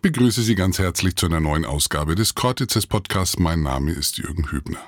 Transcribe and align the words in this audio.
Ich 0.00 0.12
begrüße 0.12 0.40
Sie 0.40 0.54
ganz 0.54 0.78
herzlich 0.78 1.16
zu 1.16 1.26
einer 1.26 1.40
neuen 1.40 1.66
Ausgabe 1.66 2.14
des 2.14 2.34
Cortices 2.34 2.86
Podcasts. 2.86 3.38
Mein 3.38 3.60
Name 3.60 3.92
ist 3.92 4.16
Jürgen 4.16 4.50
Hübner. 4.50 4.78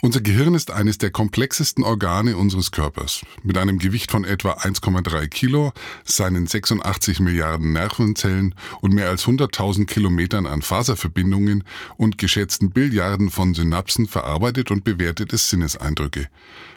Unser 0.00 0.22
Gehirn 0.22 0.54
ist 0.54 0.70
eines 0.70 0.96
der 0.96 1.10
komplexesten 1.10 1.84
Organe 1.84 2.38
unseres 2.38 2.70
Körpers. 2.70 3.26
Mit 3.42 3.58
einem 3.58 3.78
Gewicht 3.78 4.10
von 4.10 4.24
etwa 4.24 4.52
1,3 4.52 5.28
Kilo, 5.28 5.74
seinen 6.04 6.46
86 6.46 7.20
Milliarden 7.20 7.74
Nervenzellen 7.74 8.54
und 8.80 8.94
mehr 8.94 9.10
als 9.10 9.26
100.000 9.26 9.84
Kilometern 9.84 10.46
an 10.46 10.62
Faserverbindungen 10.62 11.62
und 11.98 12.16
geschätzten 12.16 12.70
Billiarden 12.70 13.28
von 13.28 13.52
Synapsen 13.52 14.06
verarbeitet 14.06 14.70
und 14.70 14.82
bewertet 14.82 15.34
es 15.34 15.50
Sinneseindrücke, 15.50 16.28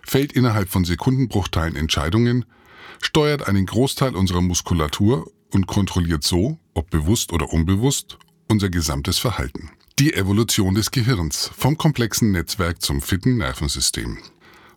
fällt 0.05 0.33
innerhalb 0.33 0.67
von 0.67 0.83
Sekundenbruchteilen 0.83 1.77
Entscheidungen, 1.77 2.43
steuert 3.01 3.47
einen 3.47 3.65
Großteil 3.65 4.13
unserer 4.17 4.41
Muskulatur 4.41 5.31
und 5.51 5.67
kontrolliert 5.67 6.23
so, 6.23 6.59
ob 6.73 6.89
bewusst 6.89 7.33
oder 7.33 7.51
unbewusst, 7.51 8.17
unser 8.47 8.69
gesamtes 8.69 9.19
Verhalten. 9.19 9.71
Die 9.99 10.13
Evolution 10.13 10.75
des 10.75 10.91
Gehirns 10.91 11.51
vom 11.57 11.77
komplexen 11.77 12.31
Netzwerk 12.31 12.81
zum 12.81 13.01
fitten 13.01 13.37
Nervensystem. 13.37 14.17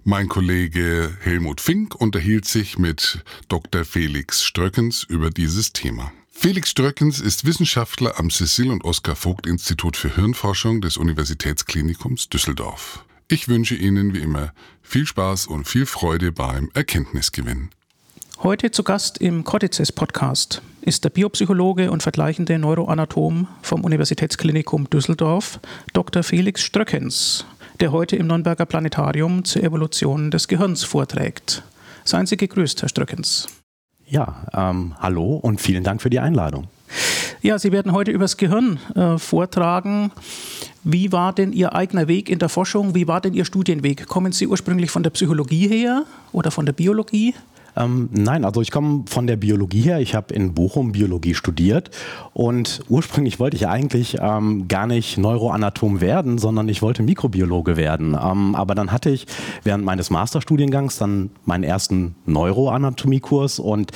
Mein 0.05 0.29
Kollege 0.29 1.17
Helmut 1.21 1.61
Fink 1.61 1.95
unterhielt 1.95 2.45
sich 2.45 2.77
mit 2.77 3.23
Dr. 3.49 3.85
Felix 3.85 4.43
Ströckens 4.43 5.05
über 5.05 5.31
dieses 5.31 5.73
Thema. 5.73 6.13
Felix 6.33 6.71
Ströckens 6.71 7.21
ist 7.21 7.45
Wissenschaftler 7.45 8.19
am 8.19 8.29
Cecil 8.31 8.71
und 8.71 8.85
Oskar 8.85 9.15
Vogt 9.15 9.47
Institut 9.47 9.97
für 9.97 10.13
Hirnforschung 10.13 10.81
des 10.81 10.97
Universitätsklinikums 10.97 12.29
Düsseldorf. 12.31 13.05
Ich 13.29 13.47
wünsche 13.47 13.77
Ihnen 13.77 14.13
wie 14.13 14.19
immer 14.19 14.53
viel 14.83 15.07
Spaß 15.07 15.47
und 15.47 15.69
viel 15.69 15.87
Freude 15.87 16.33
beim 16.33 16.69
Erkenntnisgewinn. 16.75 17.71
Heute 18.43 18.73
zu 18.73 18.83
Gast 18.83 19.19
im 19.19 19.45
Cortices 19.45 19.93
Podcast 19.93 20.63
ist 20.81 21.05
der 21.05 21.11
Biopsychologe 21.11 21.93
und 21.93 22.03
vergleichende 22.03 22.59
Neuroanatom 22.59 23.47
vom 23.63 23.85
Universitätsklinikum 23.85 24.91
Düsseldorf, 24.91 25.61
Dr. 25.93 26.25
Felix 26.25 26.61
Ströckens, 26.63 27.47
der 27.79 27.93
heute 27.93 28.17
im 28.17 28.27
Nürnberger 28.27 28.67
Planetarium 28.67 29.45
zur 29.45 29.63
Evolution 29.63 30.33
des 30.33 30.49
Gehirns 30.49 30.83
vorträgt. 30.83 31.63
Seien 32.05 32.27
Sie 32.27 32.37
gegrüßt, 32.37 32.83
Herr 32.83 32.89
Ströckens. 32.89 33.47
Ja, 34.09 34.45
ähm, 34.53 34.97
hallo 34.99 35.37
und 35.37 35.61
vielen 35.61 35.85
Dank 35.85 36.03
für 36.03 36.11
die 36.11 36.19
Einladung. 36.19 36.67
Ja, 37.43 37.61
Sie 37.61 37.71
werden 37.71 37.93
heute 37.93 38.11
über 38.11 38.25
das 38.25 38.39
Gehirn 38.39 38.81
äh, 38.97 39.19
vortragen. 39.19 40.11
Wie 40.83 41.13
war 41.13 41.33
denn 41.33 41.53
Ihr 41.53 41.77
eigener 41.77 42.09
Weg 42.09 42.29
in 42.29 42.41
der 42.41 42.49
Forschung? 42.49 42.97
Wie 42.97 43.07
war 43.07 43.21
denn 43.21 43.35
Ihr 43.35 43.45
Studienweg? 43.45 44.09
Kommen 44.09 44.33
Sie 44.33 44.49
ursprünglich 44.49 44.91
von 44.91 45.05
der 45.05 45.11
Psychologie 45.11 45.69
her 45.69 46.07
oder 46.33 46.51
von 46.51 46.67
der 46.67 46.73
Biologie? 46.73 47.35
Ähm, 47.77 48.09
nein, 48.13 48.45
also 48.45 48.61
ich 48.61 48.71
komme 48.71 49.05
von 49.07 49.27
der 49.27 49.37
Biologie 49.37 49.83
her. 49.83 50.01
Ich 50.01 50.15
habe 50.15 50.35
in 50.35 50.55
Bochum 50.55 50.93
Biologie 50.93 51.35
studiert 51.35 51.91
und 52.33 52.81
ursprünglich 52.89 53.41
wollte 53.41 53.57
ich 53.57 53.67
eigentlich 53.67 54.19
ähm, 54.21 54.69
gar 54.69 54.87
nicht 54.87 55.19
Neuroanatom 55.19 56.01
werden, 56.01 56.39
sondern 56.39 56.69
ich 56.69 56.83
wollte 56.83 57.03
Mikrobiologe 57.03 57.77
werden. 57.77 58.17
Ähm, 58.21 58.55
aber 58.55 58.75
dann 58.75 58.93
hatte 58.93 59.11
ich 59.11 59.27
während 59.65 59.85
meines 59.85 60.11
Masterstudiengangs 60.11 60.99
dann 60.99 61.31
meinen 61.45 61.65
ersten 61.65 62.15
Neuroanatomiekurs 62.27 63.59
und 63.59 63.93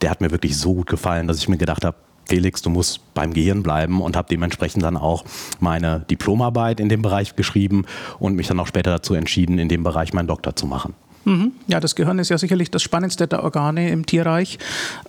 der 0.00 0.10
hat 0.10 0.20
mir 0.20 0.30
wirklich 0.30 0.58
so 0.58 0.74
gut 0.74 0.88
gefallen, 0.88 1.28
dass 1.28 1.38
ich 1.38 1.48
mir 1.48 1.58
gedacht 1.58 1.84
habe, 1.84 1.96
Felix, 2.26 2.62
du 2.62 2.70
musst 2.70 3.14
beim 3.14 3.34
Gehirn 3.34 3.62
bleiben 3.62 4.00
und 4.00 4.16
habe 4.16 4.28
dementsprechend 4.30 4.82
dann 4.82 4.96
auch 4.96 5.24
meine 5.60 6.00
Diplomarbeit 6.00 6.80
in 6.80 6.88
dem 6.88 7.02
Bereich 7.02 7.36
geschrieben 7.36 7.84
und 8.18 8.36
mich 8.36 8.46
dann 8.46 8.60
auch 8.60 8.66
später 8.66 8.90
dazu 8.90 9.14
entschieden, 9.14 9.58
in 9.58 9.68
dem 9.68 9.82
Bereich 9.82 10.12
meinen 10.12 10.28
Doktor 10.28 10.56
zu 10.56 10.66
machen. 10.66 10.94
Mhm. 11.24 11.52
Ja, 11.68 11.80
das 11.80 11.94
Gehirn 11.94 12.18
ist 12.18 12.28
ja 12.28 12.38
sicherlich 12.38 12.70
das 12.70 12.82
spannendste 12.82 13.28
der 13.28 13.44
Organe 13.44 13.90
im 13.90 14.06
Tierreich. 14.06 14.58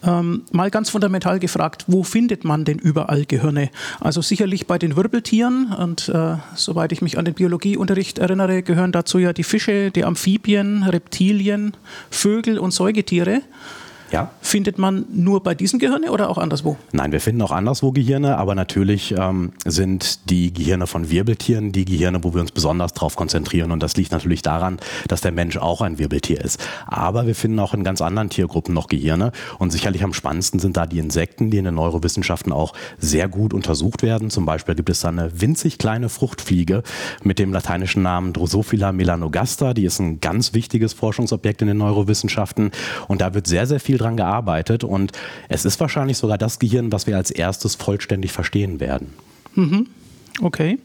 Ähm, 0.04 0.44
mal 0.52 0.70
ganz 0.70 0.90
fundamental 0.90 1.40
gefragt, 1.40 1.86
wo 1.88 2.04
findet 2.04 2.44
man 2.44 2.66
denn 2.66 2.78
überall 2.78 3.26
Gehirne? 3.26 3.70
Also 4.00 4.22
sicherlich 4.22 4.68
bei 4.68 4.78
den 4.78 4.96
Wirbeltieren 4.96 5.74
und 5.74 6.10
äh, 6.10 6.36
soweit 6.56 6.92
ich 6.92 7.02
mich 7.02 7.18
an 7.18 7.26
den 7.26 7.34
Biologieunterricht 7.34 8.20
erinnere, 8.20 8.62
gehören 8.62 8.92
dazu 8.92 9.18
ja 9.18 9.34
die 9.34 9.44
Fische, 9.44 9.92
die 9.92 10.06
Amphibien, 10.06 10.84
Reptilien, 10.84 11.76
Vögel 12.10 12.60
und 12.60 12.72
Säugetiere. 12.72 13.42
Ja. 14.14 14.30
Findet 14.42 14.78
man 14.78 15.06
nur 15.12 15.42
bei 15.42 15.56
diesen 15.56 15.80
Gehirne 15.80 16.12
oder 16.12 16.30
auch 16.30 16.38
anderswo? 16.38 16.78
Nein, 16.92 17.12
wir 17.12 17.20
finden 17.20 17.42
auch 17.42 17.52
anderswo 17.52 17.92
Gehirne, 17.92 18.38
aber 18.38 18.54
natürlich 18.54 19.12
ähm, 19.18 19.54
sind 19.66 20.30
die 20.30 20.54
Gehirne 20.54 20.86
von 20.86 21.10
Wirbeltieren 21.10 21.72
die 21.72 21.84
Gehirne, 21.84 22.24
wo 22.24 22.36
wir 22.36 22.42
uns 22.42 22.52
besonders 22.52 22.94
darauf 22.94 23.16
konzentrieren. 23.16 23.72
Und 23.72 23.82
das 23.82 23.98
liegt 23.98 24.12
natürlich 24.12 24.44
daran, 24.44 24.78
dass 25.08 25.22
der 25.22 25.32
Mensch 25.32 25.58
auch 25.58 25.82
ein 25.82 25.98
Wirbeltier 25.98 26.40
ist. 26.40 26.64
Aber 26.86 27.26
wir 27.26 27.34
finden 27.34 27.60
auch 27.60 27.74
in 27.74 27.84
ganz 27.84 28.04
anderen 28.04 28.30
Tiergruppen 28.30 28.76
noch 28.76 28.88
Gehirne. 28.88 29.32
Und 29.58 29.72
sicherlich 29.72 30.04
am 30.04 30.14
spannendsten 30.14 30.60
sind 30.60 30.78
da 30.78 30.86
die 30.86 31.00
Insekten, 31.00 31.50
die 31.50 31.58
in 31.58 31.66
den 31.66 31.74
Neurowissenschaften 31.74 32.54
auch 32.54 32.74
sehr 33.00 33.28
gut 33.28 33.52
untersucht 33.52 34.04
werden. 34.04 34.30
Zum 34.30 34.46
Beispiel 34.46 34.76
gibt 34.76 34.92
es 34.92 35.00
da 35.00 35.10
eine 35.10 35.42
winzig 35.42 35.80
kleine 35.80 36.10
Fruchtfliege 36.10 36.84
mit 37.24 37.40
dem 37.40 37.52
lateinischen 37.52 38.04
Namen 38.04 38.32
Drosophila 38.32 38.92
melanogaster. 38.92 39.74
Die 39.74 39.86
ist 39.86 39.98
ein 39.98 40.20
ganz 40.20 40.54
wichtiges 40.54 40.94
Forschungsobjekt 40.94 41.64
in 41.64 41.68
den 41.68 41.78
Neurowissenschaften. 41.78 42.70
Und 43.08 43.20
da 43.20 43.34
wird 43.34 43.48
sehr, 43.48 43.66
sehr 43.66 43.80
viel 43.80 44.03
dran 44.04 44.18
gearbeitet 44.18 44.84
und 44.84 45.12
es 45.50 45.66
ist 45.66 45.80
wahrscheinlich 45.80 46.18
sogar 46.18 46.38
das 46.38 46.60
Gehirn, 46.60 46.92
was 46.92 47.08
wir 47.08 47.18
als 47.18 47.32
erstes 47.32 47.76
vollständig 47.76 48.32
verstehen 48.32 48.80
werden. 48.80 49.14
Mhm. 49.56 49.88
Okay. 50.42 50.80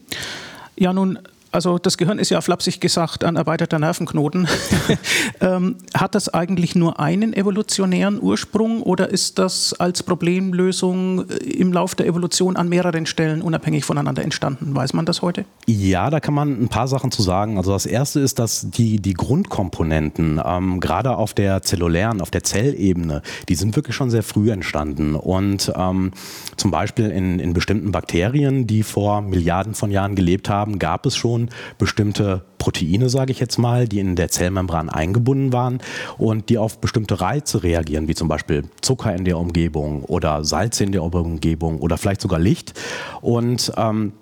Ja, 0.76 0.92
nun 0.92 1.18
also 1.52 1.78
das 1.78 1.96
Gehirn 1.96 2.18
ist 2.18 2.30
ja 2.30 2.40
flapsig 2.40 2.80
gesagt 2.80 3.24
ein 3.24 3.36
erweiterter 3.36 3.78
Nervenknoten. 3.78 4.48
ähm, 5.40 5.76
hat 5.94 6.14
das 6.14 6.32
eigentlich 6.32 6.74
nur 6.74 7.00
einen 7.00 7.32
evolutionären 7.32 8.20
Ursprung 8.20 8.82
oder 8.82 9.08
ist 9.10 9.38
das 9.38 9.72
als 9.74 10.02
Problemlösung 10.02 11.28
äh, 11.28 11.34
im 11.34 11.72
Laufe 11.72 11.96
der 11.96 12.06
Evolution 12.06 12.56
an 12.56 12.68
mehreren 12.68 13.06
Stellen 13.06 13.42
unabhängig 13.42 13.84
voneinander 13.84 14.22
entstanden? 14.22 14.74
Weiß 14.74 14.92
man 14.92 15.06
das 15.06 15.22
heute? 15.22 15.44
Ja, 15.66 16.10
da 16.10 16.20
kann 16.20 16.34
man 16.34 16.62
ein 16.62 16.68
paar 16.68 16.88
Sachen 16.88 17.10
zu 17.10 17.22
sagen. 17.22 17.56
Also 17.56 17.72
das 17.72 17.86
erste 17.86 18.20
ist, 18.20 18.38
dass 18.38 18.70
die, 18.70 19.00
die 19.00 19.14
Grundkomponenten, 19.14 20.40
ähm, 20.44 20.80
gerade 20.80 21.16
auf 21.16 21.34
der 21.34 21.62
zellulären, 21.62 22.20
auf 22.20 22.30
der 22.30 22.44
Zellebene, 22.44 23.22
die 23.48 23.54
sind 23.54 23.76
wirklich 23.76 23.96
schon 23.96 24.10
sehr 24.10 24.22
früh 24.22 24.50
entstanden. 24.50 25.14
Und 25.14 25.72
ähm, 25.76 26.12
zum 26.58 26.70
Beispiel 26.70 27.10
in, 27.10 27.38
in 27.38 27.54
bestimmten 27.54 27.92
Bakterien, 27.92 28.66
die 28.66 28.82
vor 28.82 29.22
Milliarden 29.22 29.74
von 29.74 29.90
Jahren 29.90 30.14
gelebt 30.14 30.50
haben, 30.50 30.78
gab 30.78 31.06
es 31.06 31.16
schon 31.16 31.48
bestimmte 31.78 32.44
Proteine, 32.58 33.08
sage 33.08 33.32
ich 33.32 33.40
jetzt 33.40 33.58
mal, 33.58 33.88
die 33.88 34.00
in 34.00 34.16
der 34.16 34.28
Zellmembran 34.28 34.90
eingebunden 34.90 35.52
waren 35.52 35.78
und 36.18 36.48
die 36.48 36.58
auf 36.58 36.80
bestimmte 36.80 37.20
Reize 37.20 37.62
reagieren, 37.62 38.08
wie 38.08 38.14
zum 38.14 38.28
Beispiel 38.28 38.64
Zucker 38.82 39.14
in 39.14 39.24
der 39.24 39.38
Umgebung 39.38 40.04
oder 40.04 40.44
Salz 40.44 40.80
in 40.80 40.92
der 40.92 41.02
Umgebung 41.02 41.78
oder 41.78 41.96
vielleicht 41.96 42.20
sogar 42.20 42.40
Licht. 42.40 42.74
Und 43.20 43.72
ähm, 43.76 44.12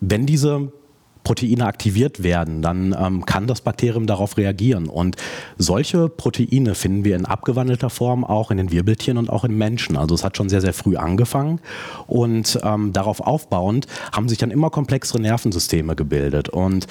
wenn 0.00 0.26
diese 0.26 0.72
Proteine 1.24 1.66
aktiviert 1.66 2.22
werden, 2.22 2.62
dann 2.62 2.94
ähm, 2.98 3.24
kann 3.26 3.46
das 3.46 3.60
Bakterium 3.60 4.06
darauf 4.06 4.36
reagieren. 4.36 4.88
Und 4.88 5.16
solche 5.56 6.08
Proteine 6.08 6.74
finden 6.74 7.04
wir 7.04 7.16
in 7.16 7.26
abgewandelter 7.26 7.90
Form 7.90 8.24
auch 8.24 8.50
in 8.50 8.56
den 8.56 8.70
Wirbeltieren 8.72 9.18
und 9.18 9.30
auch 9.30 9.44
in 9.44 9.56
Menschen. 9.56 9.96
Also 9.96 10.14
es 10.14 10.24
hat 10.24 10.36
schon 10.36 10.48
sehr, 10.48 10.60
sehr 10.60 10.74
früh 10.74 10.96
angefangen. 10.96 11.60
Und 12.06 12.58
ähm, 12.62 12.92
darauf 12.92 13.20
aufbauend 13.20 13.86
haben 14.12 14.28
sich 14.28 14.38
dann 14.38 14.50
immer 14.50 14.70
komplexere 14.70 15.20
Nervensysteme 15.20 15.94
gebildet. 15.94 16.48
Und 16.48 16.86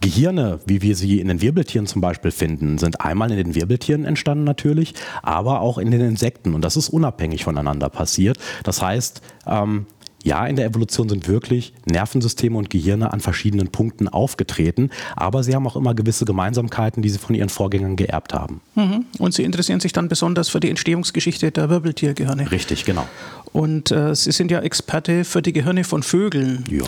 Gehirne, 0.00 0.60
wie 0.66 0.82
wir 0.82 0.94
sie 0.94 1.20
in 1.20 1.28
den 1.28 1.40
Wirbeltieren 1.40 1.86
zum 1.86 2.00
Beispiel 2.02 2.30
finden, 2.30 2.78
sind 2.78 3.00
einmal 3.00 3.30
in 3.30 3.38
den 3.38 3.54
Wirbeltieren 3.54 4.04
entstanden 4.04 4.44
natürlich, 4.44 4.94
aber 5.22 5.60
auch 5.60 5.78
in 5.78 5.90
den 5.90 6.02
Insekten. 6.02 6.54
Und 6.54 6.62
das 6.62 6.76
ist 6.76 6.90
unabhängig 6.90 7.44
voneinander 7.44 7.88
passiert. 7.88 8.38
Das 8.62 8.82
heißt, 8.82 9.22
ähm, 9.46 9.86
ja, 10.26 10.44
in 10.44 10.56
der 10.56 10.66
Evolution 10.66 11.08
sind 11.08 11.28
wirklich 11.28 11.72
Nervensysteme 11.84 12.58
und 12.58 12.68
Gehirne 12.68 13.12
an 13.12 13.20
verschiedenen 13.20 13.68
Punkten 13.68 14.08
aufgetreten, 14.08 14.90
aber 15.14 15.44
sie 15.44 15.54
haben 15.54 15.66
auch 15.68 15.76
immer 15.76 15.94
gewisse 15.94 16.24
Gemeinsamkeiten, 16.24 17.00
die 17.00 17.10
sie 17.10 17.18
von 17.18 17.36
ihren 17.36 17.48
Vorgängern 17.48 17.94
geerbt 17.94 18.34
haben. 18.34 18.60
Mhm. 18.74 19.04
Und 19.20 19.34
sie 19.34 19.44
interessieren 19.44 19.78
sich 19.78 19.92
dann 19.92 20.08
besonders 20.08 20.48
für 20.48 20.58
die 20.58 20.68
Entstehungsgeschichte 20.68 21.52
der 21.52 21.70
Wirbeltiergehirne. 21.70 22.50
Richtig, 22.50 22.84
genau. 22.84 23.06
Und 23.52 23.90
äh, 23.90 24.14
Sie 24.14 24.32
sind 24.32 24.50
ja 24.50 24.60
Experte 24.60 25.24
für 25.24 25.40
die 25.40 25.52
Gehirne 25.52 25.84
von 25.84 26.02
Vögeln. 26.02 26.64
Ja. 26.68 26.84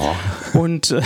Und 0.52 0.90
äh, 0.90 1.00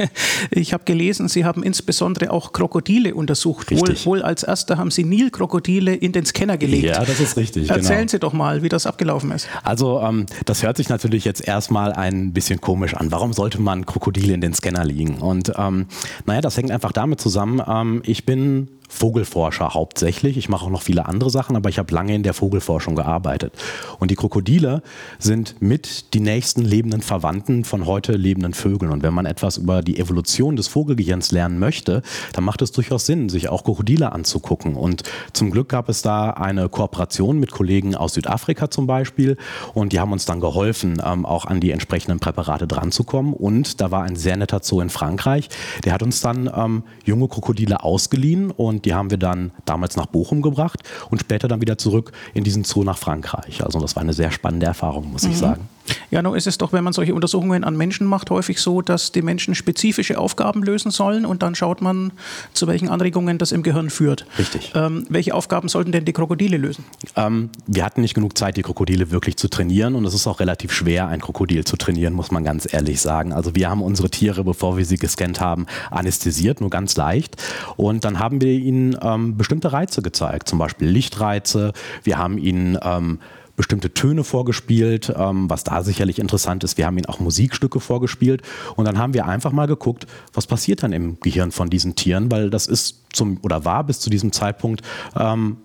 ich 0.50 0.74
habe 0.74 0.84
gelesen, 0.84 1.28
Sie 1.28 1.44
haben 1.44 1.62
insbesondere 1.62 2.30
auch 2.30 2.52
Krokodile 2.52 3.14
untersucht. 3.14 3.70
Wohl, 3.70 3.96
wohl, 4.04 4.22
als 4.22 4.42
erster 4.42 4.76
haben 4.76 4.90
Sie 4.90 5.04
Nilkrokodile 5.04 5.94
in 5.94 6.12
den 6.12 6.26
Scanner 6.26 6.58
gelegt. 6.58 6.84
Ja, 6.84 7.04
das 7.04 7.20
ist 7.20 7.36
richtig. 7.36 7.70
Erzählen 7.70 8.00
genau. 8.00 8.10
Sie 8.10 8.18
doch 8.18 8.32
mal, 8.32 8.62
wie 8.62 8.68
das 8.68 8.86
abgelaufen 8.86 9.30
ist. 9.30 9.48
Also, 9.62 10.00
ähm, 10.00 10.26
das 10.44 10.62
hört 10.62 10.76
sich 10.76 10.88
natürlich 10.88 11.24
jetzt 11.24 11.46
erstmal 11.46 11.75
ein 11.76 12.32
bisschen 12.32 12.60
komisch 12.60 12.94
an. 12.94 13.12
Warum 13.12 13.32
sollte 13.32 13.60
man 13.60 13.86
Krokodile 13.86 14.34
in 14.34 14.40
den 14.40 14.54
Scanner 14.54 14.84
liegen? 14.84 15.18
Und 15.18 15.52
ähm, 15.56 15.86
naja, 16.24 16.40
das 16.40 16.56
hängt 16.56 16.70
einfach 16.70 16.92
damit 16.92 17.20
zusammen. 17.20 17.62
Ähm, 17.66 18.02
ich 18.04 18.26
bin 18.26 18.68
Vogelforscher 18.88 19.74
hauptsächlich. 19.74 20.36
Ich 20.36 20.48
mache 20.48 20.66
auch 20.66 20.70
noch 20.70 20.82
viele 20.82 21.06
andere 21.06 21.30
Sachen, 21.30 21.56
aber 21.56 21.68
ich 21.68 21.78
habe 21.78 21.92
lange 21.94 22.14
in 22.14 22.22
der 22.22 22.34
Vogelforschung 22.34 22.94
gearbeitet. 22.94 23.52
Und 23.98 24.10
die 24.10 24.14
Krokodile 24.14 24.82
sind 25.18 25.60
mit 25.60 26.14
die 26.14 26.20
nächsten 26.20 26.62
lebenden 26.62 27.02
Verwandten 27.02 27.64
von 27.64 27.86
heute 27.86 28.12
lebenden 28.12 28.54
Vögeln. 28.54 28.92
Und 28.92 29.02
wenn 29.02 29.14
man 29.14 29.26
etwas 29.26 29.56
über 29.56 29.82
die 29.82 29.98
Evolution 29.98 30.56
des 30.56 30.68
Vogelgehirns 30.68 31.32
lernen 31.32 31.58
möchte, 31.58 32.02
dann 32.32 32.44
macht 32.44 32.62
es 32.62 32.72
durchaus 32.72 33.06
Sinn, 33.06 33.28
sich 33.28 33.48
auch 33.48 33.64
Krokodile 33.64 34.12
anzugucken. 34.12 34.74
Und 34.74 35.02
zum 35.32 35.50
Glück 35.50 35.68
gab 35.68 35.88
es 35.88 36.02
da 36.02 36.30
eine 36.30 36.68
Kooperation 36.68 37.38
mit 37.38 37.50
Kollegen 37.50 37.94
aus 37.94 38.14
Südafrika 38.14 38.70
zum 38.70 38.86
Beispiel. 38.86 39.36
Und 39.74 39.92
die 39.92 40.00
haben 40.00 40.12
uns 40.12 40.24
dann 40.24 40.40
geholfen, 40.40 41.02
ähm, 41.04 41.26
auch 41.26 41.44
an 41.44 41.60
die 41.60 41.70
entsprechenden 41.70 42.20
Präparate 42.20 42.66
dranzukommen. 42.66 43.32
Und 43.32 43.80
da 43.80 43.90
war 43.90 44.02
ein 44.02 44.16
sehr 44.16 44.36
netter 44.36 44.60
Zoo 44.62 44.80
in 44.80 44.90
Frankreich, 44.90 45.48
der 45.84 45.92
hat 45.92 46.02
uns 46.02 46.20
dann 46.20 46.50
ähm, 46.54 46.82
junge 47.04 47.28
Krokodile 47.28 47.82
ausgeliehen 47.82 48.50
und 48.50 48.75
die 48.84 48.94
haben 48.94 49.10
wir 49.10 49.18
dann 49.18 49.52
damals 49.64 49.96
nach 49.96 50.06
Bochum 50.06 50.42
gebracht 50.42 50.82
und 51.10 51.20
später 51.20 51.48
dann 51.48 51.60
wieder 51.60 51.78
zurück 51.78 52.12
in 52.34 52.44
diesen 52.44 52.64
Zoo 52.64 52.84
nach 52.84 52.98
Frankreich. 52.98 53.64
Also 53.64 53.80
das 53.80 53.96
war 53.96 54.02
eine 54.02 54.12
sehr 54.12 54.30
spannende 54.30 54.66
Erfahrung, 54.66 55.10
muss 55.12 55.24
mhm. 55.24 55.30
ich 55.30 55.38
sagen. 55.38 55.68
Ja, 56.10 56.22
nun 56.22 56.36
ist 56.36 56.46
es 56.46 56.58
doch, 56.58 56.72
wenn 56.72 56.84
man 56.84 56.92
solche 56.92 57.14
Untersuchungen 57.14 57.64
an 57.64 57.76
Menschen 57.76 58.06
macht, 58.06 58.30
häufig 58.30 58.60
so, 58.60 58.82
dass 58.82 59.12
die 59.12 59.22
Menschen 59.22 59.54
spezifische 59.54 60.18
Aufgaben 60.18 60.62
lösen 60.62 60.90
sollen 60.90 61.26
und 61.26 61.42
dann 61.42 61.54
schaut 61.54 61.80
man, 61.80 62.12
zu 62.52 62.66
welchen 62.66 62.88
Anregungen 62.88 63.38
das 63.38 63.52
im 63.52 63.62
Gehirn 63.62 63.90
führt. 63.90 64.26
Richtig. 64.38 64.72
Ähm, 64.74 65.06
welche 65.08 65.34
Aufgaben 65.34 65.68
sollten 65.68 65.92
denn 65.92 66.04
die 66.04 66.12
Krokodile 66.12 66.56
lösen? 66.56 66.84
Ähm, 67.16 67.50
wir 67.66 67.84
hatten 67.84 68.00
nicht 68.00 68.14
genug 68.14 68.36
Zeit, 68.38 68.56
die 68.56 68.62
Krokodile 68.62 69.10
wirklich 69.10 69.36
zu 69.36 69.48
trainieren 69.48 69.94
und 69.94 70.04
es 70.04 70.14
ist 70.14 70.26
auch 70.26 70.40
relativ 70.40 70.72
schwer, 70.72 71.08
ein 71.08 71.20
Krokodil 71.20 71.64
zu 71.64 71.76
trainieren, 71.76 72.14
muss 72.14 72.30
man 72.30 72.44
ganz 72.44 72.72
ehrlich 72.72 73.00
sagen. 73.00 73.32
Also 73.32 73.54
wir 73.54 73.68
haben 73.70 73.82
unsere 73.82 74.10
Tiere, 74.10 74.44
bevor 74.44 74.76
wir 74.76 74.84
sie 74.84 74.96
gescannt 74.96 75.40
haben, 75.40 75.66
anästhesiert, 75.90 76.60
nur 76.60 76.70
ganz 76.70 76.96
leicht. 76.96 77.36
Und 77.76 78.04
dann 78.04 78.18
haben 78.18 78.40
wir 78.40 78.52
ihnen 78.52 78.96
ähm, 79.02 79.36
bestimmte 79.36 79.72
Reize 79.72 80.02
gezeigt, 80.02 80.48
zum 80.48 80.58
Beispiel 80.58 80.88
Lichtreize. 80.88 81.72
Wir 82.02 82.18
haben 82.18 82.38
ihnen 82.38 82.78
ähm, 82.82 83.18
bestimmte 83.56 83.92
Töne 83.94 84.22
vorgespielt, 84.22 85.12
ähm, 85.16 85.50
was 85.50 85.64
da 85.64 85.82
sicherlich 85.82 86.18
interessant 86.18 86.62
ist. 86.62 86.78
Wir 86.78 86.86
haben 86.86 86.96
ihnen 86.98 87.06
auch 87.06 87.20
Musikstücke 87.20 87.80
vorgespielt 87.80 88.42
und 88.76 88.84
dann 88.84 88.98
haben 88.98 89.14
wir 89.14 89.26
einfach 89.26 89.52
mal 89.52 89.66
geguckt, 89.66 90.06
was 90.32 90.46
passiert 90.46 90.82
dann 90.82 90.92
im 90.92 91.18
Gehirn 91.20 91.50
von 91.50 91.70
diesen 91.70 91.94
Tieren, 91.94 92.30
weil 92.30 92.50
das 92.50 92.66
ist 92.66 93.04
zum 93.12 93.38
oder 93.42 93.64
war 93.64 93.84
bis 93.84 94.00
zu 94.00 94.10
diesem 94.10 94.32
Zeitpunkt 94.32 94.82
ähm, 95.18 95.56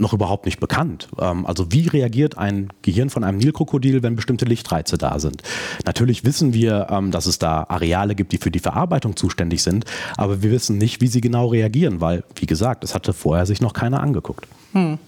noch 0.00 0.12
überhaupt 0.12 0.46
nicht 0.46 0.60
bekannt. 0.60 1.08
Ähm, 1.18 1.46
also 1.46 1.70
wie 1.70 1.86
reagiert 1.86 2.38
ein 2.38 2.68
Gehirn 2.82 3.10
von 3.10 3.22
einem 3.22 3.38
Nilkrokodil, 3.38 4.02
wenn 4.02 4.16
bestimmte 4.16 4.44
Lichtreize 4.44 4.98
da 4.98 5.18
sind? 5.18 5.42
Natürlich 5.84 6.24
wissen 6.24 6.54
wir, 6.54 6.88
ähm, 6.90 7.10
dass 7.10 7.26
es 7.26 7.38
da 7.38 7.64
Areale 7.68 8.14
gibt, 8.14 8.32
die 8.32 8.38
für 8.38 8.50
die 8.50 8.58
Verarbeitung 8.58 9.16
zuständig 9.16 9.62
sind, 9.62 9.84
aber 10.16 10.42
wir 10.42 10.50
wissen 10.50 10.78
nicht, 10.78 11.00
wie 11.00 11.06
sie 11.06 11.20
genau 11.20 11.48
reagieren, 11.48 12.00
weil, 12.00 12.24
wie 12.34 12.46
gesagt, 12.46 12.82
es 12.84 12.94
hatte 12.94 13.12
vorher 13.12 13.46
sich 13.46 13.60
noch 13.60 13.72
keiner 13.72 14.00
angeguckt. 14.00 14.46
Hm. 14.72 14.98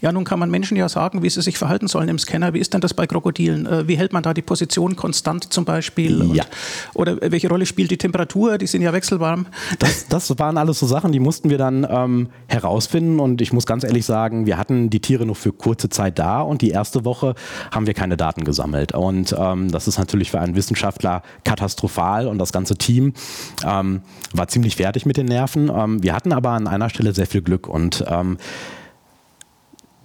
Ja, 0.00 0.12
nun 0.12 0.24
kann 0.24 0.38
man 0.38 0.50
Menschen 0.50 0.76
ja 0.76 0.88
sagen, 0.88 1.22
wie 1.22 1.30
sie 1.30 1.42
sich 1.42 1.58
verhalten 1.58 1.88
sollen 1.88 2.08
im 2.08 2.18
Scanner. 2.18 2.54
Wie 2.54 2.58
ist 2.58 2.74
denn 2.74 2.80
das 2.80 2.94
bei 2.94 3.06
Krokodilen? 3.06 3.66
Äh, 3.66 3.88
wie 3.88 3.96
hält 3.96 4.12
man 4.12 4.22
da 4.22 4.34
die 4.34 4.42
Position 4.42 4.96
konstant 4.96 5.52
zum 5.52 5.64
Beispiel? 5.64 6.34
Ja. 6.34 6.44
oder 6.94 7.18
welche 7.20 7.48
Rolle 7.48 7.66
spielt 7.66 7.90
die 7.90 7.96
Temperatur? 7.98 8.58
Die 8.58 8.66
sind 8.66 8.82
ja 8.82 8.92
wechselwarm. 8.92 9.46
Das, 9.78 10.08
das 10.08 10.38
waren 10.38 10.58
alles 10.58 10.78
so 10.78 10.86
Sachen, 10.86 11.12
die 11.12 11.20
mussten 11.20 11.50
wir 11.50 11.58
dann 11.58 11.86
ähm, 11.88 12.28
herausfinden. 12.48 13.20
Und 13.20 13.40
ich 13.40 13.52
muss 13.52 13.66
ganz 13.66 13.84
ehrlich 13.84 14.04
sagen, 14.04 14.46
wir 14.46 14.58
hatten 14.58 14.90
die 14.90 15.00
Tiere 15.00 15.26
nur 15.26 15.36
für 15.36 15.52
kurze 15.52 15.88
Zeit 15.88 16.18
da 16.18 16.40
und 16.40 16.62
die 16.62 16.70
erste 16.70 17.04
Woche 17.04 17.34
haben 17.70 17.86
wir 17.86 17.94
keine 17.94 18.16
Daten 18.16 18.44
gesammelt. 18.44 18.92
Und 18.92 19.34
ähm, 19.38 19.70
das 19.70 19.88
ist 19.88 19.98
natürlich 19.98 20.30
für 20.30 20.40
einen 20.40 20.54
Wissenschaftler 20.56 21.22
katastrophal 21.44 22.26
und 22.26 22.38
das 22.38 22.52
ganze 22.52 22.76
Team 22.76 23.12
ähm, 23.64 24.02
war 24.32 24.48
ziemlich 24.48 24.76
fertig 24.76 25.06
mit 25.06 25.16
den 25.16 25.26
Nerven. 25.26 25.70
Ähm, 25.74 26.02
wir 26.02 26.14
hatten 26.14 26.32
aber 26.32 26.50
an 26.50 26.66
einer 26.66 26.90
Stelle 26.90 27.14
sehr 27.14 27.26
viel 27.26 27.42
Glück 27.42 27.68
und 27.68 28.04
ähm, 28.08 28.38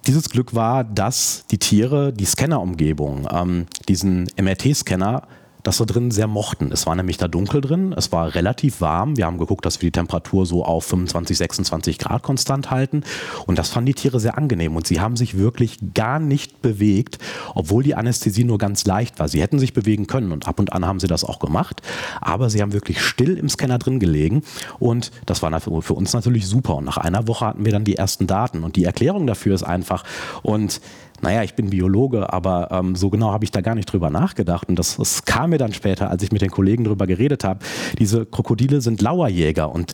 dieses 0.06 0.30
Glück 0.30 0.54
war, 0.54 0.84
dass 0.84 1.44
die 1.50 1.58
Tiere 1.58 2.12
die 2.12 2.24
Scannerumgebung, 2.24 3.28
ähm, 3.30 3.66
diesen 3.88 4.28
MRT-Scanner 4.36 5.22
das 5.66 5.78
da 5.78 5.84
drin 5.84 6.12
sehr 6.12 6.28
mochten. 6.28 6.70
Es 6.70 6.86
war 6.86 6.94
nämlich 6.94 7.16
da 7.16 7.26
dunkel 7.26 7.60
drin, 7.60 7.92
es 7.96 8.12
war 8.12 8.34
relativ 8.36 8.80
warm. 8.80 9.16
Wir 9.16 9.26
haben 9.26 9.36
geguckt, 9.36 9.66
dass 9.66 9.82
wir 9.82 9.88
die 9.88 9.92
Temperatur 9.92 10.46
so 10.46 10.64
auf 10.64 10.84
25, 10.84 11.36
26 11.36 11.98
Grad 11.98 12.22
konstant 12.22 12.70
halten. 12.70 13.02
Und 13.46 13.58
das 13.58 13.70
fanden 13.70 13.86
die 13.86 13.94
Tiere 13.94 14.20
sehr 14.20 14.38
angenehm. 14.38 14.76
Und 14.76 14.86
sie 14.86 15.00
haben 15.00 15.16
sich 15.16 15.36
wirklich 15.36 15.78
gar 15.94 16.20
nicht 16.20 16.62
bewegt, 16.62 17.18
obwohl 17.54 17.82
die 17.82 17.96
Anästhesie 17.96 18.44
nur 18.44 18.58
ganz 18.58 18.84
leicht 18.84 19.18
war. 19.18 19.26
Sie 19.28 19.42
hätten 19.42 19.58
sich 19.58 19.72
bewegen 19.72 20.06
können 20.06 20.30
und 20.30 20.46
ab 20.46 20.60
und 20.60 20.72
an 20.72 20.86
haben 20.86 21.00
sie 21.00 21.08
das 21.08 21.24
auch 21.24 21.40
gemacht. 21.40 21.82
Aber 22.20 22.48
sie 22.48 22.62
haben 22.62 22.72
wirklich 22.72 23.02
still 23.02 23.36
im 23.36 23.48
Scanner 23.48 23.78
drin 23.78 23.98
gelegen. 23.98 24.42
Und 24.78 25.10
das 25.26 25.42
war 25.42 25.60
für 25.60 25.94
uns 25.94 26.12
natürlich 26.12 26.46
super. 26.46 26.76
Und 26.76 26.84
nach 26.84 26.98
einer 26.98 27.26
Woche 27.26 27.44
hatten 27.46 27.64
wir 27.64 27.72
dann 27.72 27.84
die 27.84 27.96
ersten 27.96 28.28
Daten. 28.28 28.62
Und 28.62 28.76
die 28.76 28.84
Erklärung 28.84 29.26
dafür 29.26 29.54
ist 29.54 29.64
einfach. 29.64 30.04
Und 30.42 30.80
naja, 31.22 31.42
ich 31.42 31.54
bin 31.54 31.70
Biologe, 31.70 32.32
aber 32.32 32.68
ähm, 32.70 32.94
so 32.94 33.10
genau 33.10 33.32
habe 33.32 33.44
ich 33.44 33.50
da 33.50 33.60
gar 33.60 33.74
nicht 33.74 33.92
drüber 33.92 34.10
nachgedacht. 34.10 34.68
Und 34.68 34.78
das, 34.78 34.96
das 34.96 35.24
kam 35.24 35.50
mir 35.50 35.58
dann 35.58 35.72
später, 35.72 36.10
als 36.10 36.22
ich 36.22 36.32
mit 36.32 36.42
den 36.42 36.50
Kollegen 36.50 36.84
drüber 36.84 37.06
geredet 37.06 37.44
habe. 37.44 37.60
Diese 37.98 38.26
Krokodile 38.26 38.80
sind 38.80 39.00
Lauerjäger 39.00 39.72
und 39.72 39.92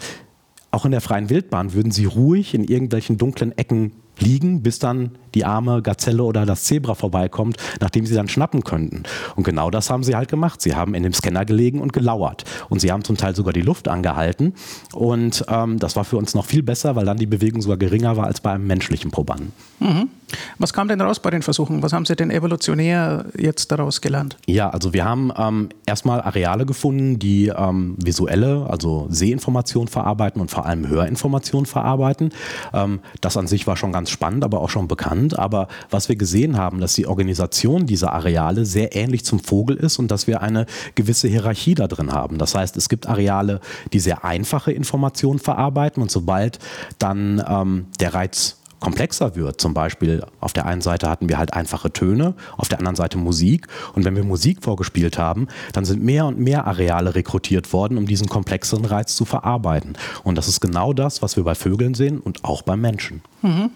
auch 0.71 0.87
in 0.87 0.91
der 0.91 1.03
freien 1.03 1.29
Wildbahn 1.29 1.75
würden 1.75 1.93
sie 1.93 2.07
ruhig 2.07 2.55
in 2.55 2.65
irgendwelchen 2.65 3.19
dunklen 3.19 3.57
Ecken 3.57 3.93
liegen, 4.19 4.63
bis 4.63 4.79
dann 4.79 5.13
die 5.35 5.45
arme 5.45 5.83
Gazelle 5.83 6.23
oder 6.23 6.47
das 6.47 6.65
Zebra 6.65 6.95
vorbeikommt, 6.95 7.57
nachdem 7.81 8.07
sie 8.07 8.15
dann 8.15 8.29
schnappen 8.29 8.65
könnten. 8.65 9.05
Und 9.37 9.45
genau 9.45 9.71
das 9.71 9.91
haben 9.91 10.05
sie 10.05 10.15
halt 10.15 10.29
gemacht. 10.29 10.61
Sie 10.61 10.75
haben 10.75 10.95
in 10.95 11.03
dem 11.03 11.13
Scanner 11.13 11.45
gelegen 11.45 11.81
und 11.81 11.93
gelauert. 11.93 12.45
Und 12.69 12.81
sie 12.81 12.93
haben 12.93 13.05
zum 13.05 13.17
Teil 13.17 13.35
sogar 13.35 13.53
die 13.53 13.63
Luft 13.63 13.89
angehalten. 13.89 14.55
Und 14.93 15.45
ähm, 15.49 15.79
das 15.79 15.97
war 15.97 16.05
für 16.05 16.17
uns 16.17 16.35
noch 16.35 16.45
viel 16.45 16.63
besser, 16.63 16.97
weil 16.97 17.07
dann 17.07 17.17
die 17.17 17.27
Bewegung 17.27 17.63
sogar 17.63 17.79
geringer 17.79 18.17
war 18.17 18.27
als 18.27 18.41
bei 18.41 18.53
einem 18.53 18.67
menschlichen 18.67 19.11
Probanden. 19.11 19.53
Mhm. 19.81 20.09
Was 20.59 20.73
kam 20.73 20.89
denn 20.89 21.01
raus 21.01 21.21
bei 21.21 21.31
den 21.31 21.43
Versuchen? 21.43 21.83
Was 21.83 21.93
haben 21.93 22.07
Sie 22.07 22.17
denn 22.17 22.31
evolutionär 22.31 23.27
jetzt 23.37 23.71
daraus 23.71 24.01
gelernt? 24.01 24.37
Ja, 24.47 24.71
also 24.71 24.95
wir 24.95 25.05
haben 25.05 25.31
ähm, 25.37 25.69
erstmal 25.85 26.23
Areale 26.23 26.65
gefunden, 26.65 27.19
die 27.19 27.49
ähm, 27.49 27.97
visuelle, 28.03 28.67
also 28.69 29.07
Sehinformation 29.11 29.89
verarbeiten 29.89 30.41
und 30.41 30.51
vor 30.51 30.67
allem 30.67 30.89
Hörinformation 30.89 31.67
verarbeiten. 31.67 32.31
Ähm, 32.73 33.01
das 33.21 33.37
an 33.37 33.47
sich 33.47 33.67
war 33.67 33.77
schon 33.77 33.93
ganz 33.93 34.02
spannend, 34.11 34.45
aber 34.45 34.61
auch 34.61 34.71
schon 34.71 34.89
bekannt. 34.89 35.39
Aber 35.39 35.69
was 35.91 36.09
wir 36.09 36.17
gesehen 36.17 36.57
haben, 36.57 36.81
dass 36.81 36.95
die 36.95 37.07
Organisation 37.07 37.87
dieser 37.87 38.13
Areale 38.13 38.65
sehr 38.65 38.95
ähnlich 38.97 39.25
zum 39.25 39.41
Vogel 39.41 39.77
ist 39.77 39.99
und 39.99 40.11
dass 40.11 40.27
wir 40.27 40.43
eine 40.43 40.67
gewisse 40.95 41.29
Hierarchie 41.29 41.75
da 41.75 41.87
drin 41.87 42.13
haben. 42.13 42.39
Das 42.39 42.55
heißt, 42.55 42.77
es 42.77 42.89
gibt 42.89 43.07
Areale, 43.07 43.61
die 43.93 44.01
sehr 44.01 44.25
einfache 44.25 44.73
Informationen 44.73 45.39
verarbeiten 45.39 46.03
und 46.03 46.11
sobald 46.11 46.59
dann 46.99 47.43
ähm, 47.47 47.87
der 48.01 48.15
Reiz 48.15 48.57
komplexer 48.83 49.37
wird. 49.37 49.61
Zum 49.61 49.73
Beispiel 49.73 50.25
auf 50.41 50.53
der 50.53 50.67
einen 50.67 50.83
Seite 50.83 51.09
hatten 51.09 51.29
wir 51.29 51.39
halt 51.39 51.55
einfache 51.55 51.93
Töne, 51.93 52.35
auf 52.57 52.69
der 52.69 52.79
anderen 52.79 52.97
Seite 52.97 53.17
Musik. 53.17 53.69
Und 53.95 54.05
wenn 54.05 54.17
wir 54.17 54.25
Musik 54.25 54.63
vorgespielt 54.63 55.19
haben, 55.19 55.47
dann 55.73 55.85
sind 55.85 56.03
mehr 56.03 56.27
und 56.27 56.39
mehr 56.39 56.67
Areale 56.67 57.15
rekrutiert 57.15 57.73
worden, 57.73 57.97
um 57.97 58.07
diesen 58.07 58.29
komplexeren 58.29 58.85
Reiz 58.85 59.15
zu 59.15 59.25
verarbeiten. 59.25 59.97
Und 60.25 60.37
das 60.37 60.49
ist 60.49 60.61
genau 60.61 60.93
das, 60.93 61.23
was 61.23 61.37
wir 61.37 61.45
bei 61.45 61.55
Vögeln 61.55 61.95
sehen 61.95 62.19
und 62.19 62.45
auch 62.45 62.63
beim 62.63 62.81
Menschen. 62.81 63.23
Mhm. 63.43 63.71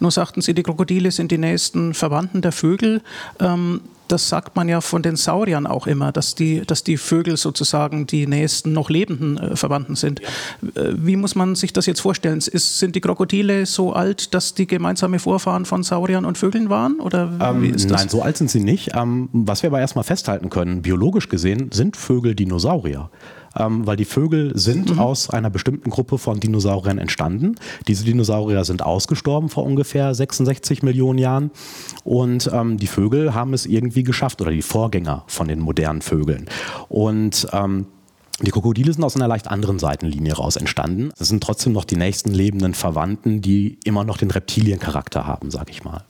Nur 0.00 0.10
sagten 0.10 0.42
Sie, 0.42 0.54
die 0.54 0.62
Krokodile 0.62 1.10
sind 1.12 1.30
die 1.30 1.38
nächsten 1.38 1.94
Verwandten 1.94 2.42
der 2.42 2.52
Vögel. 2.52 3.02
Ähm, 3.40 3.80
das 4.08 4.28
sagt 4.28 4.56
man 4.56 4.68
ja 4.68 4.80
von 4.80 5.02
den 5.02 5.16
Sauriern 5.16 5.66
auch 5.66 5.86
immer, 5.86 6.12
dass 6.12 6.34
die, 6.34 6.62
dass 6.66 6.82
die 6.82 6.96
Vögel 6.96 7.36
sozusagen 7.36 8.06
die 8.06 8.26
nächsten 8.26 8.72
noch 8.72 8.90
lebenden 8.90 9.38
äh, 9.38 9.56
Verwandten 9.56 9.96
sind. 9.96 10.20
Äh, 10.20 10.94
wie 10.96 11.16
muss 11.16 11.34
man 11.34 11.54
sich 11.54 11.72
das 11.72 11.86
jetzt 11.86 12.00
vorstellen? 12.00 12.38
Ist, 12.38 12.78
sind 12.78 12.96
die 12.96 13.00
Krokodile 13.00 13.66
so 13.66 13.92
alt, 13.92 14.34
dass 14.34 14.54
die 14.54 14.66
gemeinsame 14.66 15.18
Vorfahren 15.18 15.64
von 15.64 15.82
Sauriern 15.82 16.24
und 16.24 16.38
Vögeln 16.38 16.70
waren? 16.70 17.00
Oder 17.00 17.30
ähm, 17.40 17.74
nein, 17.88 18.08
so 18.08 18.22
alt 18.22 18.36
sind 18.36 18.50
sie 18.50 18.60
nicht. 18.60 18.90
Ähm, 18.94 19.28
was 19.32 19.62
wir 19.62 19.70
aber 19.70 19.80
erstmal 19.80 20.04
festhalten 20.04 20.50
können, 20.50 20.82
biologisch 20.82 21.28
gesehen 21.28 21.70
sind 21.72 21.96
Vögel 21.96 22.34
Dinosaurier 22.34 23.10
ähm, 23.58 23.86
weil 23.86 23.96
die 23.96 24.04
Vögel 24.04 24.56
sind 24.56 24.94
mhm. 24.94 24.98
aus 24.98 25.30
einer 25.30 25.50
bestimmten 25.50 25.90
Gruppe 25.90 26.18
von 26.18 26.40
Dinosauriern 26.40 26.98
entstanden. 26.98 27.56
Diese 27.86 28.04
Dinosaurier 28.04 28.64
sind 28.64 28.82
ausgestorben 28.82 29.48
vor 29.48 29.64
ungefähr 29.64 30.14
66 30.14 30.82
Millionen 30.82 31.18
Jahren 31.18 31.50
und 32.04 32.50
ähm, 32.52 32.78
die 32.78 32.86
Vögel 32.86 33.34
haben 33.34 33.54
es 33.54 33.66
irgendwie 33.66 34.02
geschafft 34.02 34.40
oder 34.40 34.50
die 34.50 34.62
Vorgänger 34.62 35.24
von 35.26 35.48
den 35.48 35.60
modernen 35.60 36.02
Vögeln. 36.02 36.46
Und 36.88 37.46
ähm, 37.52 37.86
die 38.40 38.52
Krokodile 38.52 38.92
sind 38.92 39.02
aus 39.02 39.16
einer 39.16 39.26
leicht 39.26 39.48
anderen 39.48 39.80
Seitenlinie 39.80 40.34
raus 40.34 40.56
entstanden. 40.56 41.10
Das 41.18 41.28
sind 41.28 41.42
trotzdem 41.42 41.72
noch 41.72 41.84
die 41.84 41.96
nächsten 41.96 42.30
lebenden 42.30 42.74
Verwandten, 42.74 43.40
die 43.42 43.78
immer 43.84 44.04
noch 44.04 44.16
den 44.16 44.30
Reptiliencharakter 44.30 45.26
haben, 45.26 45.50
sag 45.50 45.70
ich 45.70 45.82
mal. 45.82 46.04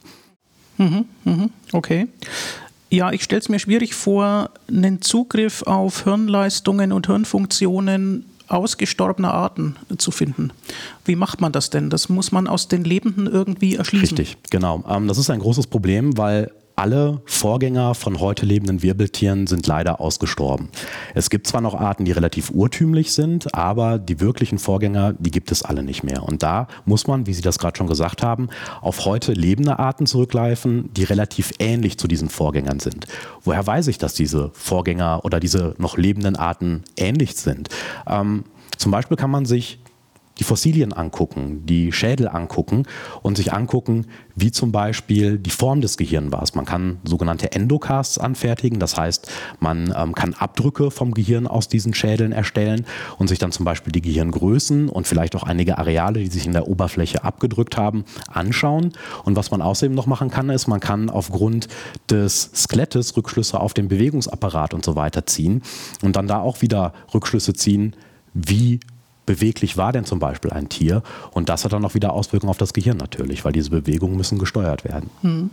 Mhm, 0.76 1.07
mhm, 1.25 1.50
okay. 1.73 2.07
Ja, 2.90 3.12
ich 3.12 3.23
stelle 3.23 3.40
es 3.40 3.49
mir 3.49 3.59
schwierig 3.59 3.95
vor, 3.95 4.50
einen 4.68 5.02
Zugriff 5.02 5.62
auf 5.62 6.04
Hirnleistungen 6.04 6.92
und 6.92 7.07
Hirnfunktionen 7.07 8.25
ausgestorbener 8.49 9.33
Arten 9.35 9.76
zu 9.99 10.11
finden. 10.11 10.52
Wie 11.04 11.16
macht 11.16 11.40
man 11.40 11.52
das 11.52 11.71
denn? 11.71 11.90
Das 11.90 12.09
muss 12.09 12.33
man 12.33 12.47
aus 12.47 12.68
den 12.68 12.85
Lebenden 12.85 13.26
irgendwie 13.26 13.76
erschließen. 13.76 14.16
Richtig, 14.16 14.38
genau. 14.50 14.85
Ähm, 14.88 15.07
das 15.07 15.18
ist 15.18 15.28
ein 15.30 15.40
großes 15.40 15.66
Problem, 15.66 16.16
weil 16.16 16.50
alle 16.78 17.20
Vorgänger 17.26 17.94
von 17.94 18.20
heute 18.20 18.47
lebenden 18.47 18.82
Wirbeltieren 18.82 19.47
sind 19.49 19.66
leider 19.66 20.00
ausgestorben. 20.00 20.68
Es 21.14 21.28
gibt 21.28 21.49
zwar 21.49 21.61
noch 21.61 21.75
Arten, 21.75 22.04
die 22.04 22.12
relativ 22.12 22.50
urtümlich 22.50 23.12
sind, 23.12 23.52
aber 23.52 23.99
die 23.99 24.20
wirklichen 24.20 24.58
Vorgänger, 24.58 25.12
die 25.14 25.32
gibt 25.32 25.50
es 25.50 25.64
alle 25.64 25.82
nicht 25.82 26.04
mehr. 26.04 26.23
Und 26.23 26.42
da 26.44 26.68
muss 26.85 27.08
man, 27.08 27.26
wie 27.26 27.35
Sie 27.35 27.42
das 27.42 27.58
gerade 27.58 27.76
schon 27.76 27.88
gesagt 27.88 28.23
haben, 28.23 28.49
auf 28.80 29.04
heute 29.04 29.32
lebende 29.32 29.78
Arten 29.78 30.06
zurückgreifen, 30.06 30.90
die 30.94 31.04
relativ 31.04 31.52
ähnlich 31.58 31.99
zu 31.99 32.06
diesen 32.06 32.28
Vorgängern 32.28 32.78
sind. 32.78 33.06
Woher 33.42 33.66
weiß 33.66 33.88
ich, 33.88 33.99
dass 33.99 34.14
diese 34.14 34.50
Vorgänger 34.52 35.25
oder 35.25 35.40
diese 35.40 35.75
noch 35.78 35.97
lebenden 35.97 36.37
Arten 36.37 36.85
ähnlich 36.97 37.35
sind? 37.35 37.70
Ähm, 38.06 38.44
zum 38.76 38.92
Beispiel 38.92 39.16
kann 39.16 39.32
man 39.32 39.44
sich 39.44 39.80
die 40.38 40.45
Fossilien 40.45 40.92
angucken, 40.92 41.66
die 41.66 41.92
Schädel 41.92 42.28
angucken 42.28 42.85
und 43.23 43.37
sich 43.37 43.52
angucken, 43.52 44.07
wie 44.35 44.52
zum 44.52 44.73
Beispiel 44.73 45.38
die 45.38 45.50
Form 45.50 45.80
des 45.80 45.97
Gehirns 45.97 46.33
war. 46.33 46.45
Man 46.54 46.64
kann 46.64 46.99
sogenannte 47.04 47.52
Endocasts 47.52 48.18
anfertigen, 48.18 48.78
das 48.78 48.97
heißt, 48.97 49.30
man 49.61 49.95
ähm, 49.97 50.14
kann 50.14 50.35
Abdrücke 50.35 50.90
vom 50.90 51.12
Gehirn 51.12 51.47
aus 51.47 51.68
diesen 51.68 51.95
Schädeln 51.95 52.33
erstellen 52.33 52.87
und 53.18 53.28
sich 53.28 53.38
dann 53.38 53.52
zum 53.52 53.64
Beispiel 53.64 53.92
die 53.92 54.02
Gehirngrößen 54.02 54.88
und 54.88 55.07
vielleicht 55.07 55.37
auch 55.37 55.42
einige 55.42 55.78
Areale, 55.78 56.21
die 56.21 56.28
sich 56.28 56.47
in 56.47 56.52
der 56.52 56.68
Oberfläche 56.68 57.25
abgedrückt 57.25 57.76
haben, 57.76 58.04
anschauen. 58.28 58.92
Und 59.25 59.37
was 59.37 59.50
man 59.50 59.62
außerdem 59.62 59.95
noch 59.95 60.07
machen 60.07 60.30
kann, 60.30 60.50
ist, 60.50 60.68
man 60.68 60.80
kann 60.80 61.11
aufgrund 61.11 61.68
des 62.11 62.50
Skelettes 62.54 63.16
Rückschlüsse 63.16 63.61
auf 63.61 63.75
den 63.75 63.88
Bewegungsapparat 63.88 64.75
und 64.75 64.85
so 64.85 64.97
weiter 64.97 65.26
ziehen 65.26 65.62
und 66.02 66.16
dann 66.16 66.26
da 66.26 66.40
auch 66.40 66.62
wieder 66.62 66.92
Rückschlüsse 67.12 67.54
ziehen, 67.54 67.95
wie 68.35 68.80
beweglich 69.28 69.76
war 69.76 69.92
denn 69.92 70.06
zum 70.06 70.18
Beispiel 70.18 70.50
ein 70.50 70.68
Tier? 70.68 71.02
Und 71.32 71.49
das 71.49 71.64
hat 71.64 71.73
dann 71.73 71.85
auch 71.85 71.94
wieder 71.94 72.12
Auswirkungen 72.12 72.50
auf 72.50 72.58
das 72.58 72.73
Gehirn 72.73 72.97
natürlich, 72.97 73.44
weil 73.44 73.52
diese 73.52 73.70
Bewegungen 73.70 74.16
müssen 74.16 74.38
gesteuert 74.38 74.85
werden. 74.85 75.11
Hm. 75.20 75.50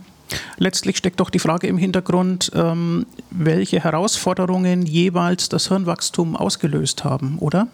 Letztlich 0.58 0.96
steckt 0.96 1.20
doch 1.20 1.30
die 1.30 1.38
Frage 1.38 1.66
im 1.66 1.78
Hintergrund, 1.78 2.50
ähm, 2.54 3.06
welche 3.30 3.82
Herausforderungen 3.82 4.82
jeweils 4.86 5.48
das 5.48 5.68
Hirnwachstum 5.68 6.36
ausgelöst 6.36 7.04
haben, 7.04 7.38
oder? 7.38 7.68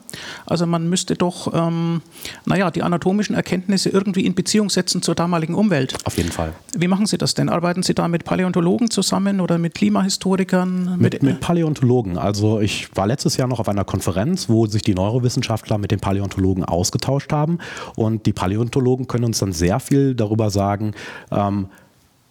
Also 0.46 0.66
man 0.66 0.88
müsste 0.88 1.14
doch, 1.14 1.52
ähm, 1.54 2.02
naja, 2.44 2.70
die 2.70 2.82
anatomischen 2.82 3.34
Erkenntnisse 3.34 3.88
irgendwie 3.88 4.26
in 4.26 4.34
Beziehung 4.34 4.70
setzen 4.70 5.02
zur 5.02 5.14
damaligen 5.14 5.54
Umwelt. 5.54 5.94
Auf 6.04 6.16
jeden 6.16 6.32
Fall. 6.32 6.52
Wie 6.76 6.88
machen 6.88 7.06
Sie 7.06 7.18
das 7.18 7.34
denn? 7.34 7.48
Arbeiten 7.48 7.82
Sie 7.82 7.94
da 7.94 8.08
mit 8.08 8.24
Paläontologen 8.24 8.90
zusammen 8.90 9.40
oder 9.40 9.58
mit 9.58 9.74
Klimahistorikern? 9.74 10.96
Mit, 10.98 11.22
mit 11.22 11.40
Paläontologen. 11.40 12.18
Also 12.18 12.60
ich 12.60 12.94
war 12.96 13.06
letztes 13.06 13.36
Jahr 13.36 13.48
noch 13.48 13.60
auf 13.60 13.68
einer 13.68 13.84
Konferenz, 13.84 14.48
wo 14.48 14.66
sich 14.66 14.82
die 14.82 14.94
Neurowissenschaftler 14.94 15.78
mit 15.78 15.90
den 15.90 16.00
Paläontologen 16.00 16.64
ausgetauscht 16.64 17.32
haben. 17.32 17.58
Und 17.96 18.26
die 18.26 18.32
Paläontologen 18.32 19.06
können 19.06 19.24
uns 19.24 19.38
dann 19.38 19.52
sehr 19.52 19.80
viel 19.80 20.14
darüber 20.14 20.50
sagen, 20.50 20.92
ähm, 21.30 21.68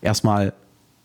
erstmal 0.02 0.54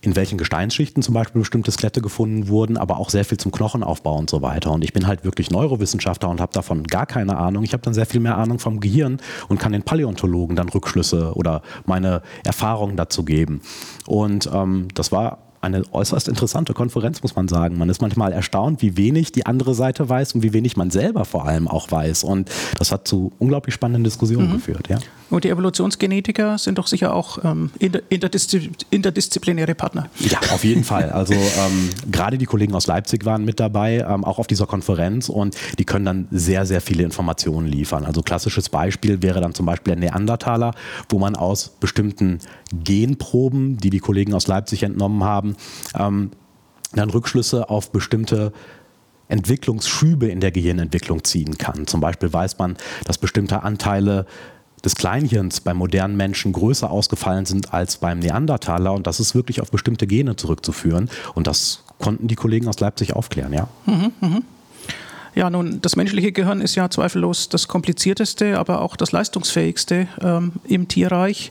in 0.02 0.14
welchen 0.14 0.38
Gesteinsschichten 0.38 1.02
zum 1.02 1.14
Beispiel 1.14 1.40
bestimmte 1.40 1.72
Skelette 1.72 2.00
gefunden 2.00 2.48
wurden, 2.48 2.76
aber 2.76 2.98
auch 2.98 3.10
sehr 3.10 3.24
viel 3.24 3.38
zum 3.38 3.50
Knochenaufbau 3.50 4.16
und 4.16 4.30
so 4.30 4.40
weiter. 4.42 4.70
Und 4.70 4.84
ich 4.84 4.92
bin 4.92 5.06
halt 5.06 5.24
wirklich 5.24 5.50
Neurowissenschaftler 5.50 6.28
und 6.28 6.40
habe 6.40 6.52
davon 6.52 6.84
gar 6.84 7.06
keine 7.06 7.36
Ahnung. 7.36 7.64
Ich 7.64 7.72
habe 7.72 7.82
dann 7.82 7.94
sehr 7.94 8.06
viel 8.06 8.20
mehr 8.20 8.38
Ahnung 8.38 8.58
vom 8.58 8.78
Gehirn 8.78 9.18
und 9.48 9.58
kann 9.58 9.72
den 9.72 9.82
Paläontologen 9.82 10.54
dann 10.54 10.68
Rückschlüsse 10.68 11.32
oder 11.34 11.62
meine 11.86 12.22
Erfahrungen 12.44 12.96
dazu 12.96 13.24
geben. 13.24 13.62
Und 14.06 14.48
ähm, 14.52 14.88
das 14.94 15.10
war 15.10 15.38
eine 15.60 15.82
äußerst 15.92 16.28
interessante 16.28 16.72
Konferenz, 16.74 17.22
muss 17.22 17.34
man 17.34 17.48
sagen. 17.48 17.76
Man 17.76 17.88
ist 17.88 18.00
manchmal 18.00 18.32
erstaunt, 18.32 18.82
wie 18.82 18.96
wenig 18.96 19.32
die 19.32 19.46
andere 19.46 19.74
Seite 19.74 20.08
weiß 20.08 20.34
und 20.34 20.42
wie 20.42 20.52
wenig 20.52 20.76
man 20.76 20.90
selber 20.90 21.24
vor 21.24 21.46
allem 21.46 21.66
auch 21.66 21.90
weiß. 21.90 22.24
Und 22.24 22.50
das 22.78 22.92
hat 22.92 23.08
zu 23.08 23.32
unglaublich 23.38 23.74
spannenden 23.74 24.04
Diskussionen 24.04 24.48
mhm. 24.48 24.52
geführt. 24.54 24.88
Ja. 24.88 24.98
Und 25.28 25.44
die 25.44 25.50
Evolutionsgenetiker 25.50 26.56
sind 26.58 26.78
doch 26.78 26.86
sicher 26.86 27.12
auch 27.12 27.44
ähm, 27.44 27.70
interdiszi 28.08 28.70
interdisziplinäre 28.90 29.74
Partner. 29.74 30.08
Ja, 30.20 30.38
auf 30.52 30.64
jeden 30.64 30.84
Fall. 30.84 31.10
Also 31.10 31.34
ähm, 31.34 31.90
gerade 32.10 32.38
die 32.38 32.46
Kollegen 32.46 32.74
aus 32.74 32.86
Leipzig 32.86 33.24
waren 33.24 33.44
mit 33.44 33.58
dabei, 33.58 34.06
ähm, 34.08 34.24
auch 34.24 34.38
auf 34.38 34.46
dieser 34.46 34.66
Konferenz 34.66 35.28
und 35.28 35.56
die 35.78 35.84
können 35.84 36.04
dann 36.04 36.28
sehr, 36.30 36.64
sehr 36.64 36.80
viele 36.80 37.02
Informationen 37.02 37.66
liefern. 37.66 38.04
Also 38.04 38.22
klassisches 38.22 38.68
Beispiel 38.68 39.22
wäre 39.22 39.40
dann 39.40 39.54
zum 39.54 39.66
Beispiel 39.66 39.94
der 39.94 40.00
Neandertaler, 40.00 40.72
wo 41.08 41.18
man 41.18 41.34
aus 41.34 41.70
bestimmten 41.80 42.38
Genproben, 42.72 43.78
die 43.78 43.90
die 43.90 44.00
Kollegen 44.00 44.32
aus 44.32 44.46
Leipzig 44.46 44.84
entnommen 44.84 45.24
haben, 45.24 45.56
ähm, 45.98 46.30
dann 46.94 47.10
Rückschlüsse 47.10 47.68
auf 47.68 47.90
bestimmte 47.90 48.52
Entwicklungsschübe 49.28 50.28
in 50.28 50.40
der 50.40 50.52
Gehirnentwicklung 50.52 51.24
ziehen 51.24 51.58
kann. 51.58 51.86
Zum 51.86 52.00
Beispiel 52.00 52.32
weiß 52.32 52.58
man, 52.58 52.76
dass 53.04 53.18
bestimmte 53.18 53.62
Anteile 53.62 54.26
des 54.84 54.94
Kleinhirns 54.94 55.60
beim 55.60 55.76
modernen 55.76 56.16
Menschen 56.16 56.52
größer 56.52 56.90
ausgefallen 56.90 57.46
sind 57.46 57.72
als 57.72 57.96
beim 57.96 58.18
Neandertaler 58.18 58.92
und 58.92 59.06
das 59.06 59.20
ist 59.20 59.34
wirklich 59.34 59.60
auf 59.60 59.70
bestimmte 59.70 60.06
Gene 60.06 60.36
zurückzuführen 60.36 61.10
und 61.34 61.46
das 61.46 61.82
konnten 61.98 62.28
die 62.28 62.36
Kollegen 62.36 62.68
aus 62.68 62.80
Leipzig 62.80 63.14
aufklären, 63.14 63.52
ja. 63.52 63.68
Mhm, 63.86 64.12
mh. 64.20 64.42
Ja, 65.36 65.50
nun, 65.50 65.82
das 65.82 65.96
menschliche 65.96 66.32
Gehirn 66.32 66.62
ist 66.62 66.76
ja 66.76 66.88
zweifellos 66.88 67.50
das 67.50 67.68
komplizierteste, 67.68 68.58
aber 68.58 68.80
auch 68.80 68.96
das 68.96 69.12
leistungsfähigste 69.12 70.08
ähm, 70.22 70.52
im 70.64 70.88
Tierreich. 70.88 71.50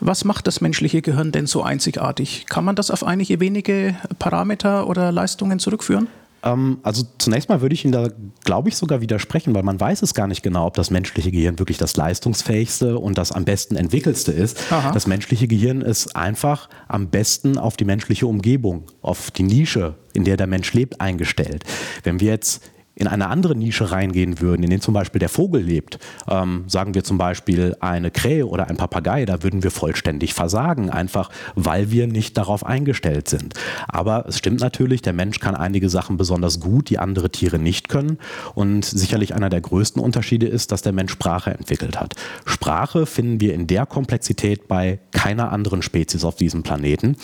Was 0.00 0.24
macht 0.24 0.46
das 0.46 0.62
menschliche 0.62 1.02
Gehirn 1.02 1.32
denn 1.32 1.46
so 1.46 1.62
einzigartig? 1.62 2.46
Kann 2.48 2.64
man 2.64 2.76
das 2.76 2.90
auf 2.90 3.04
einige 3.04 3.38
wenige 3.38 3.94
Parameter 4.18 4.88
oder 4.88 5.12
Leistungen 5.12 5.58
zurückführen? 5.58 6.08
Ähm, 6.46 6.78
also 6.82 7.02
zunächst 7.18 7.48
mal 7.48 7.60
würde 7.60 7.74
ich 7.74 7.84
Ihnen 7.84 7.92
da, 7.92 8.08
glaube 8.44 8.68
ich, 8.68 8.76
sogar 8.76 9.00
widersprechen, 9.00 9.54
weil 9.54 9.62
man 9.62 9.78
weiß 9.80 10.02
es 10.02 10.14
gar 10.14 10.26
nicht 10.26 10.42
genau, 10.42 10.66
ob 10.66 10.74
das 10.74 10.90
menschliche 10.90 11.30
Gehirn 11.30 11.58
wirklich 11.58 11.78
das 11.78 11.96
leistungsfähigste 11.96 12.98
und 12.98 13.18
das 13.18 13.32
am 13.32 13.44
besten 13.44 13.76
entwickelste 13.76 14.32
ist. 14.32 14.58
Aha. 14.70 14.92
Das 14.92 15.06
menschliche 15.06 15.48
Gehirn 15.48 15.82
ist 15.82 16.14
einfach 16.14 16.68
am 16.88 17.08
besten 17.08 17.58
auf 17.58 17.76
die 17.76 17.84
menschliche 17.84 18.26
Umgebung, 18.26 18.84
auf 19.02 19.30
die 19.30 19.42
Nische, 19.42 19.94
in 20.12 20.24
der 20.24 20.36
der 20.36 20.46
Mensch 20.46 20.72
lebt, 20.72 21.00
eingestellt. 21.00 21.64
Wenn 22.04 22.20
wir 22.20 22.30
jetzt 22.30 22.62
in 22.96 23.06
eine 23.06 23.28
andere 23.28 23.54
Nische 23.54 23.92
reingehen 23.92 24.40
würden, 24.40 24.62
in 24.62 24.70
denen 24.70 24.82
zum 24.82 24.94
Beispiel 24.94 25.18
der 25.18 25.28
Vogel 25.28 25.62
lebt, 25.62 25.98
ähm, 26.28 26.64
sagen 26.66 26.94
wir 26.94 27.04
zum 27.04 27.18
Beispiel 27.18 27.76
eine 27.80 28.10
Krähe 28.10 28.46
oder 28.46 28.68
ein 28.68 28.78
Papagei, 28.78 29.26
da 29.26 29.42
würden 29.42 29.62
wir 29.62 29.70
vollständig 29.70 30.32
versagen, 30.34 30.90
einfach 30.90 31.30
weil 31.54 31.90
wir 31.90 32.06
nicht 32.06 32.38
darauf 32.38 32.64
eingestellt 32.64 33.28
sind. 33.28 33.54
Aber 33.86 34.24
es 34.26 34.38
stimmt 34.38 34.60
natürlich, 34.60 35.02
der 35.02 35.12
Mensch 35.12 35.40
kann 35.40 35.54
einige 35.54 35.90
Sachen 35.90 36.16
besonders 36.16 36.58
gut, 36.58 36.88
die 36.88 36.98
andere 36.98 37.30
Tiere 37.30 37.58
nicht 37.58 37.88
können. 37.90 38.18
Und 38.54 38.84
sicherlich 38.84 39.34
einer 39.34 39.50
der 39.50 39.60
größten 39.60 40.02
Unterschiede 40.02 40.46
ist, 40.46 40.72
dass 40.72 40.80
der 40.80 40.92
Mensch 40.92 41.12
Sprache 41.12 41.50
entwickelt 41.50 42.00
hat. 42.00 42.14
Sprache 42.46 43.04
finden 43.04 43.40
wir 43.40 43.52
in 43.52 43.66
der 43.66 43.84
Komplexität 43.84 44.68
bei 44.68 45.00
keiner 45.12 45.52
anderen 45.52 45.82
Spezies 45.82 46.24
auf 46.24 46.36
diesem 46.36 46.62
Planeten. 46.62 47.16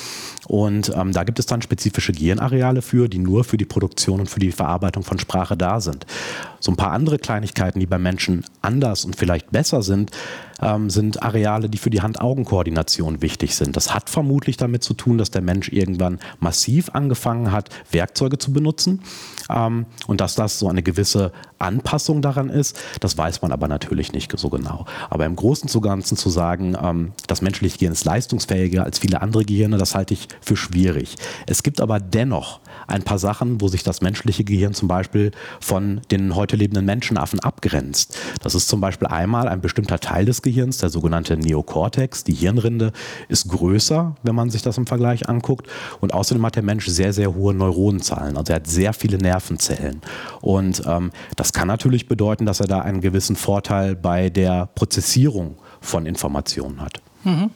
Und 0.47 0.93
ähm, 0.95 1.13
da 1.13 1.25
gibt 1.25 1.39
es 1.39 1.47
dann 1.47 1.63
spezifische 1.63 2.13
Gehirnareale 2.13 2.83
für, 2.83 3.09
die 3.09 3.19
nur 3.19 3.45
für 3.45 3.57
die 3.57 3.65
Produktion 3.65 4.21
und 4.21 4.29
für 4.29 4.41
die 4.41 4.53
Verarbeitung 4.53 5.03
von 5.03 5.19
Sprache 5.19 5.57
da 5.63 5.81
sind. 5.81 6.05
So 6.61 6.73
ein 6.73 6.77
paar 6.77 6.93
andere 6.93 7.19
Kleinigkeiten, 7.19 7.81
die 7.81 7.87
beim 7.87 8.03
Menschen 8.03 8.45
anders 8.61 9.05
und 9.05 9.17
vielleicht 9.17 9.51
besser 9.51 9.83
sind, 9.83 10.11
ähm, 10.63 10.91
sind 10.91 11.23
Areale, 11.23 11.69
die 11.69 11.79
für 11.79 11.91
die 11.91 12.03
Hand-Augen-Koordination 12.03 13.21
wichtig 13.23 13.55
sind. 13.55 13.77
Das 13.77 13.95
hat 13.95 14.09
vermutlich 14.09 14.57
damit 14.57 14.83
zu 14.85 14.95
tun, 14.95 15.19
dass 15.19 15.31
der 15.31 15.43
Mensch 15.43 15.71
irgendwann 15.71 16.19
massiv 16.41 16.91
angefangen 16.93 17.53
hat, 17.53 17.71
Werkzeuge 17.91 18.39
zu 18.39 18.53
benutzen 18.53 19.03
ähm, 19.51 19.87
und 20.07 20.21
dass 20.21 20.35
das 20.35 20.59
so 20.59 20.69
eine 20.69 20.83
gewisse 20.83 21.33
Anpassung 21.59 22.23
daran 22.23 22.49
ist. 22.49 22.79
Das 23.01 23.17
weiß 23.17 23.43
man 23.43 23.53
aber 23.53 23.69
natürlich 23.69 24.13
nicht 24.13 24.33
so 24.37 24.49
genau. 24.49 24.87
Aber 25.11 25.27
im 25.27 25.37
Großen 25.37 25.69
und 25.71 25.83
Ganzen 25.83 26.17
zu 26.17 26.31
sagen, 26.31 26.77
ähm, 26.81 27.13
das 27.27 27.43
menschliche 27.43 27.79
Gehirn 27.79 27.93
ist 27.93 28.05
leistungsfähiger 28.05 28.85
als 28.85 28.99
viele 28.99 29.21
andere 29.23 29.45
Gehirne, 29.45 29.79
das 29.79 29.95
halte 29.95 30.15
ich 30.15 30.29
für 30.41 30.57
schwierig. 30.57 31.17
Es 31.47 31.63
gibt 31.63 31.81
aber 31.81 32.01
dennoch 32.01 32.61
ein 32.87 33.03
paar 33.03 33.19
Sachen, 33.19 33.61
wo 33.61 33.69
sich 33.69 33.83
das 33.83 34.01
menschliche 34.01 34.45
Gehirn 34.45 34.75
zum 34.75 34.89
Beispiel 34.89 35.33
von 35.61 36.01
den 36.11 36.35
heute 36.35 36.57
lebenden 36.57 36.85
Menschenaffen 36.85 37.41
abgrenzt. 37.41 38.19
Das 38.43 38.55
ist 38.55 38.69
zum 38.69 38.81
Beispiel 38.81 39.09
einmal 39.09 39.49
ein 39.49 39.61
bestimmter 39.61 39.99
Teil 40.01 40.25
des 40.25 40.43
Gehirns, 40.43 40.52
der 40.53 40.91
sogenannte 40.91 41.37
Neokortex, 41.37 42.25
die 42.25 42.35
Hirnrinde, 42.35 42.93
ist 43.29 43.49
größer, 43.49 44.15
wenn 44.23 44.35
man 44.35 44.51
sich 44.51 44.63
das 44.63 44.79
im 44.79 44.87
Vergleich 44.87 45.29
anguckt. 45.29 45.67
Und 46.01 46.15
außerdem 46.15 46.45
hat 46.47 46.57
der 46.57 46.63
Mensch 46.63 46.87
sehr, 46.87 47.13
sehr 47.13 47.35
hohe 47.35 47.55
Neuronenzahlen. 47.55 48.37
Also 48.37 48.53
er 48.53 48.57
hat 48.57 48.67
sehr 48.67 48.93
viele 48.93 49.19
Nervenzellen. 49.19 50.01
Und 50.41 50.83
ähm, 50.87 51.11
das 51.37 51.53
kann 51.53 51.69
natürlich 51.69 52.09
bedeuten, 52.09 52.47
dass 52.47 52.61
er 52.61 52.67
da 52.67 52.81
einen 52.81 53.01
gewissen 53.01 53.37
Vorteil 53.37 53.97
bei 53.97 54.31
der 54.31 54.67
Prozessierung 54.75 55.57
von 55.81 56.07
Informationen 56.07 56.81
hat. 56.81 57.01
Mhm. 57.25 57.51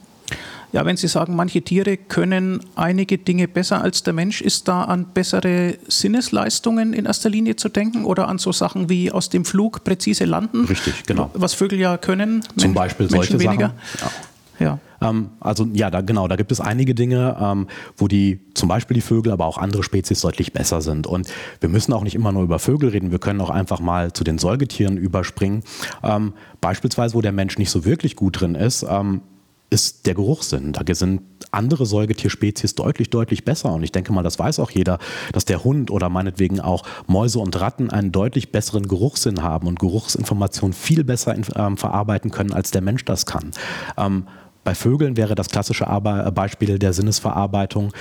Ja, 0.73 0.85
wenn 0.85 0.97
Sie 0.97 1.07
sagen, 1.07 1.35
manche 1.35 1.61
Tiere 1.61 1.95
können 1.97 2.59
einige 2.75 3.17
Dinge 3.17 3.47
besser 3.47 3.81
als 3.81 4.03
der 4.03 4.13
Mensch, 4.13 4.41
ist 4.41 4.67
da 4.67 4.83
an 4.83 5.05
bessere 5.13 5.77
Sinnesleistungen 5.87 6.93
in 6.93 7.05
erster 7.05 7.29
Linie 7.29 7.55
zu 7.55 7.69
denken 7.69 8.03
oder 8.03 8.27
an 8.27 8.37
so 8.37 8.51
Sachen 8.51 8.89
wie 8.89 9.11
aus 9.11 9.29
dem 9.29 9.45
Flug 9.45 9.83
präzise 9.83 10.25
landen? 10.25 10.65
Richtig, 10.65 11.03
genau. 11.05 11.31
Was 11.33 11.53
Vögel 11.53 11.79
ja 11.79 11.97
können. 11.97 12.43
Zum 12.57 12.73
Beispiel 12.73 13.07
Menschen 13.07 13.39
solche 13.39 13.39
weniger. 13.39 13.73
Sachen. 13.97 14.11
Ja. 14.11 14.11
Ja. 14.59 14.79
Ähm, 15.01 15.29
also 15.39 15.67
ja, 15.73 15.89
da, 15.91 16.01
genau, 16.01 16.27
da 16.27 16.35
gibt 16.35 16.51
es 16.51 16.59
einige 16.59 16.95
Dinge, 16.95 17.37
ähm, 17.39 17.67
wo 17.95 18.07
die 18.07 18.39
zum 18.53 18.69
Beispiel 18.69 18.95
die 18.95 19.01
Vögel, 19.01 19.31
aber 19.31 19.45
auch 19.45 19.57
andere 19.57 19.83
Spezies 19.83 20.21
deutlich 20.21 20.53
besser 20.53 20.81
sind. 20.81 21.07
Und 21.07 21.27
wir 21.59 21.69
müssen 21.69 21.93
auch 21.93 22.03
nicht 22.03 22.15
immer 22.15 22.31
nur 22.31 22.43
über 22.43 22.59
Vögel 22.59 22.89
reden, 22.89 23.11
wir 23.11 23.19
können 23.19 23.39
auch 23.41 23.49
einfach 23.49 23.79
mal 23.79 24.13
zu 24.13 24.23
den 24.23 24.37
Säugetieren 24.37 24.97
überspringen. 24.97 25.63
Ähm, 26.03 26.33
beispielsweise, 26.61 27.13
wo 27.13 27.21
der 27.21 27.31
Mensch 27.31 27.57
nicht 27.57 27.69
so 27.69 27.85
wirklich 27.85 28.15
gut 28.15 28.41
drin 28.41 28.55
ist, 28.55 28.85
ähm, 28.89 29.21
ist 29.69 30.05
der 30.05 30.13
Geruchssinn. 30.13 30.73
Da 30.73 30.81
sind 30.95 31.21
andere 31.51 31.85
Säugetierspezies 31.85 32.75
deutlich, 32.75 33.09
deutlich 33.09 33.43
besser. 33.43 33.73
Und 33.73 33.83
ich 33.83 33.91
denke 33.91 34.13
mal, 34.13 34.23
das 34.23 34.39
weiß 34.39 34.59
auch 34.59 34.71
jeder, 34.71 34.99
dass 35.33 35.45
der 35.45 35.63
Hund 35.63 35.91
oder 35.91 36.09
meinetwegen 36.09 36.59
auch 36.59 36.83
Mäuse 37.07 37.39
und 37.39 37.59
Ratten 37.59 37.89
einen 37.89 38.11
deutlich 38.11 38.51
besseren 38.51 38.87
Geruchssinn 38.87 39.43
haben 39.43 39.67
und 39.67 39.79
Geruchsinformationen 39.79 40.73
viel 40.73 41.03
besser 41.03 41.35
ähm, 41.55 41.77
verarbeiten 41.77 42.31
können, 42.31 42.53
als 42.53 42.71
der 42.71 42.81
Mensch 42.81 43.05
das 43.05 43.25
kann. 43.25 43.51
Ähm, 43.97 44.27
bei 44.63 44.75
Vögeln 44.75 45.15
wäre 45.15 45.33
das 45.33 45.47
klassische 45.47 45.87
Arbe 45.87 46.29
Beispiel 46.35 46.77
der 46.77 46.91
Sinnesverarbeitung 46.91 47.93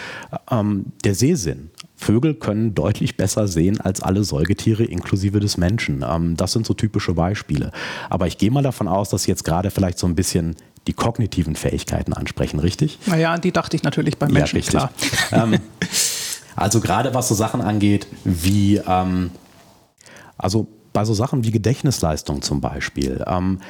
ähm, 0.51 0.87
der 1.05 1.15
Sehsinn. 1.15 1.71
Vögel 1.95 2.35
können 2.35 2.75
deutlich 2.75 3.17
besser 3.17 3.47
sehen 3.47 3.81
als 3.81 4.03
alle 4.03 4.25
Säugetiere 4.25 4.83
inklusive 4.83 5.39
des 5.39 5.59
Menschen. 5.59 6.05
Ähm, 6.05 6.37
das 6.37 6.53
sind 6.53 6.67
so 6.67 6.75
typische 6.75 7.15
Beispiele. 7.15 7.71
Aber 8.11 8.27
ich 8.27 8.37
gehe 8.37 8.51
mal 8.51 8.65
davon 8.65 8.89
aus, 8.89 9.11
dass 9.11 9.27
jetzt 9.27 9.45
gerade 9.45 9.71
vielleicht 9.71 10.01
so 10.01 10.09
ein 10.09 10.17
bisschen 10.17 10.57
die 10.87 10.93
kognitiven 10.93 11.57
Fähigkeiten 11.57 12.13
ansprechen, 12.13 12.61
richtig? 12.61 12.99
Naja, 13.07 13.39
die 13.39 13.53
dachte 13.53 13.77
ich 13.77 13.83
natürlich 13.83 14.19
beim 14.19 14.33
Menschen, 14.33 14.57
ja, 14.57 14.59
richtig. 14.59 14.71
klar. 14.71 14.91
ähm, 15.33 15.61
also 16.55 16.81
gerade 16.81 17.15
was 17.15 17.29
so 17.29 17.35
Sachen 17.35 17.61
angeht 17.61 18.07
wie, 18.25 18.81
ähm, 18.87 19.31
also 20.39 20.69
bei 20.93 21.05
so 21.05 21.13
Sachen 21.13 21.45
wie 21.45 21.51
Gedächtnisleistung 21.51 22.43
zum 22.43 22.61
Beispiel. 22.61 23.23
Ähm, 23.27 23.61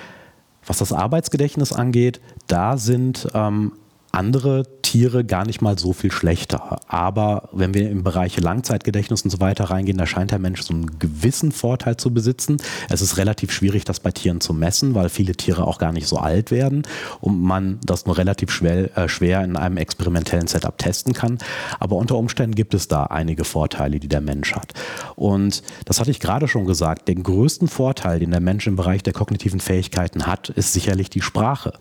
was 0.67 0.79
das 0.79 0.93
Arbeitsgedächtnis 0.93 1.73
angeht, 1.73 2.21
da 2.47 2.77
sind 2.77 3.29
ähm, 3.35 3.73
andere 4.17 4.65
Tiere 4.81 5.25
gar 5.25 5.45
nicht 5.45 5.61
mal 5.61 5.79
so 5.79 5.93
viel 5.93 6.11
schlechter. 6.11 6.81
Aber 6.89 7.51
wenn 7.53 7.75
wir 7.75 7.91
im 7.91 8.03
Bereich 8.03 8.41
Langzeitgedächtnis 8.41 9.23
und 9.23 9.31
so 9.31 9.41
weiter 9.41 9.65
reingehen, 9.65 9.99
da 9.99 10.07
scheint 10.07 10.31
der 10.31 10.39
Mensch 10.39 10.63
so 10.63 10.73
einen 10.73 10.99
gewissen 10.99 11.53
Vorteil 11.53 11.97
zu 11.97 12.13
besitzen. 12.15 12.57
Es 12.89 13.03
ist 13.03 13.19
relativ 13.19 13.53
schwierig, 13.53 13.85
das 13.85 14.01
bei 14.01 14.11
Tieren 14.11 14.41
zu 14.41 14.55
messen, 14.55 14.95
weil 14.95 15.11
viele 15.11 15.35
Tiere 15.35 15.67
auch 15.67 15.79
gar 15.79 15.93
nicht 15.93 16.07
so 16.07 16.17
alt 16.17 16.51
werden 16.51 16.83
und 17.21 17.43
man 17.43 17.79
das 17.85 18.07
nur 18.07 18.17
relativ 18.17 18.51
schwer, 18.51 18.97
äh, 18.97 19.09
schwer 19.09 19.45
in 19.45 19.57
einem 19.57 19.77
experimentellen 19.77 20.47
Setup 20.47 20.79
testen 20.79 21.13
kann. 21.13 21.39
Aber 21.79 21.97
unter 21.97 22.17
Umständen 22.17 22.55
gibt 22.55 22.73
es 22.73 22.89
da 22.89 23.05
einige 23.05 23.45
Vorteile, 23.45 24.01
die 24.01 24.09
der 24.09 24.23
Mensch 24.23 24.55
hat. 24.55 24.73
Und 25.15 25.63
das 25.85 26.01
hatte 26.01 26.11
ich 26.11 26.21
gerade 26.21 26.49
schon 26.49 26.65
gesagt, 26.65 27.09
den 27.09 27.23
größten 27.23 27.69
Vorteil, 27.69 28.21
den 28.21 28.31
der 28.31 28.41
Mensch 28.41 28.67
im 28.67 28.77
Bereich 28.77 29.03
der 29.03 29.13
kognitiven 29.13 29.61
Fähigkeiten 29.61 30.27
hat, 30.27 30.49
ist 30.49 30.73
sicherlich 30.73 31.11
die 31.11 31.23
Sprache. 31.23 31.75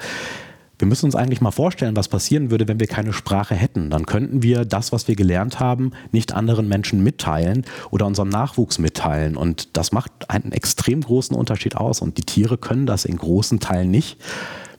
Wir 0.77 0.87
müssen 0.87 1.05
uns 1.05 1.15
eigentlich 1.15 1.41
mal 1.41 1.51
vorstellen, 1.51 1.95
was 1.95 2.07
passieren 2.07 2.51
würde, 2.51 2.67
wenn 2.67 2.79
wir 2.79 2.87
keine 2.87 3.13
Sprache 3.13 3.55
hätten. 3.55 3.89
Dann 3.89 4.05
könnten 4.05 4.43
wir 4.43 4.65
das, 4.65 4.91
was 4.91 5.07
wir 5.07 5.15
gelernt 5.15 5.59
haben, 5.59 5.91
nicht 6.11 6.33
anderen 6.33 6.67
Menschen 6.67 7.03
mitteilen 7.03 7.65
oder 7.91 8.05
unserem 8.05 8.29
Nachwuchs 8.29 8.77
mitteilen. 8.77 9.37
Und 9.37 9.77
das 9.77 9.91
macht 9.91 10.29
einen 10.29 10.51
extrem 10.51 11.01
großen 11.01 11.35
Unterschied 11.35 11.77
aus. 11.77 12.01
Und 12.01 12.17
die 12.17 12.23
Tiere 12.23 12.57
können 12.57 12.85
das 12.85 13.05
in 13.05 13.17
großen 13.17 13.59
Teilen 13.59 13.89
nicht. 13.89 14.17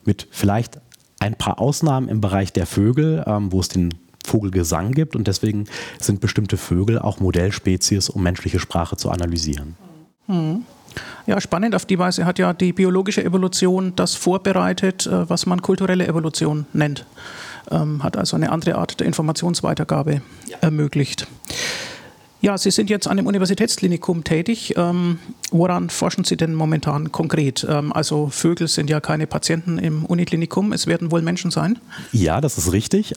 Mit 0.04 0.28
vielleicht 0.30 0.80
ein 1.18 1.34
paar 1.34 1.60
Ausnahmen 1.60 2.08
im 2.08 2.20
Bereich 2.20 2.52
der 2.52 2.66
Vögel, 2.66 3.24
ähm, 3.26 3.50
wo 3.52 3.60
es 3.60 3.68
den 3.68 3.94
Vogelgesang 4.24 4.92
gibt. 4.92 5.16
Und 5.16 5.28
deswegen 5.28 5.64
sind 5.98 6.20
bestimmte 6.20 6.56
Vögel 6.56 6.98
auch 6.98 7.20
Modellspezies, 7.20 8.10
um 8.10 8.22
menschliche 8.22 8.58
Sprache 8.58 8.96
zu 8.96 9.10
analysieren. 9.10 9.76
Hm. 10.26 10.64
Ja, 11.26 11.40
spannend. 11.40 11.74
Auf 11.74 11.84
die 11.84 11.98
Weise 11.98 12.24
hat 12.24 12.38
ja 12.38 12.52
die 12.52 12.72
biologische 12.72 13.24
Evolution 13.24 13.92
das 13.96 14.14
vorbereitet, 14.14 15.06
äh, 15.06 15.28
was 15.28 15.46
man 15.46 15.62
kulturelle 15.62 16.06
Evolution 16.06 16.66
nennt. 16.72 17.06
Ähm, 17.70 18.02
hat 18.02 18.16
also 18.16 18.36
eine 18.36 18.50
andere 18.50 18.76
Art 18.76 19.00
der 19.00 19.06
Informationsweitergabe 19.06 20.22
ja. 20.46 20.56
ermöglicht. 20.60 21.26
Ja, 22.42 22.56
Sie 22.58 22.70
sind 22.70 22.90
jetzt 22.90 23.08
an 23.08 23.16
dem 23.16 23.26
Universitätsklinikum 23.26 24.22
tätig. 24.22 24.74
Ähm, 24.76 25.18
woran 25.50 25.90
forschen 25.90 26.22
Sie 26.22 26.36
denn 26.36 26.54
momentan 26.54 27.10
konkret? 27.10 27.66
Ähm, 27.68 27.92
also 27.92 28.28
Vögel 28.28 28.68
sind 28.68 28.90
ja 28.90 29.00
keine 29.00 29.26
Patienten 29.26 29.78
im 29.78 30.04
Uniklinikum, 30.04 30.72
es 30.72 30.86
werden 30.86 31.10
wohl 31.10 31.22
Menschen 31.22 31.50
sein? 31.50 31.78
Ja, 32.12 32.40
das 32.40 32.58
ist 32.58 32.72
richtig. 32.72 33.14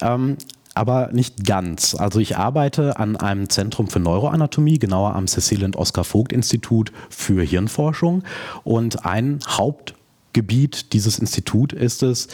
Aber 0.76 1.10
nicht 1.12 1.46
ganz. 1.46 1.96
Also 1.96 2.20
ich 2.20 2.38
arbeite 2.38 2.98
an 2.98 3.16
einem 3.16 3.50
Zentrum 3.50 3.88
für 3.88 4.00
Neuroanatomie, 4.00 4.80
genauer 4.80 5.16
am 5.16 5.28
Cecil 5.28 5.64
und 5.64 5.76
Oskar 5.76 6.04
Vogt 6.04 6.32
Institut 6.32 6.92
für 7.10 7.44
Hirnforschung. 7.44 8.24
Und 8.64 9.06
ein 9.06 9.40
Hauptgebiet 9.48 10.94
dieses 10.94 11.20
Instituts 11.20 11.74
ist 11.74 12.04
es, 12.04 12.28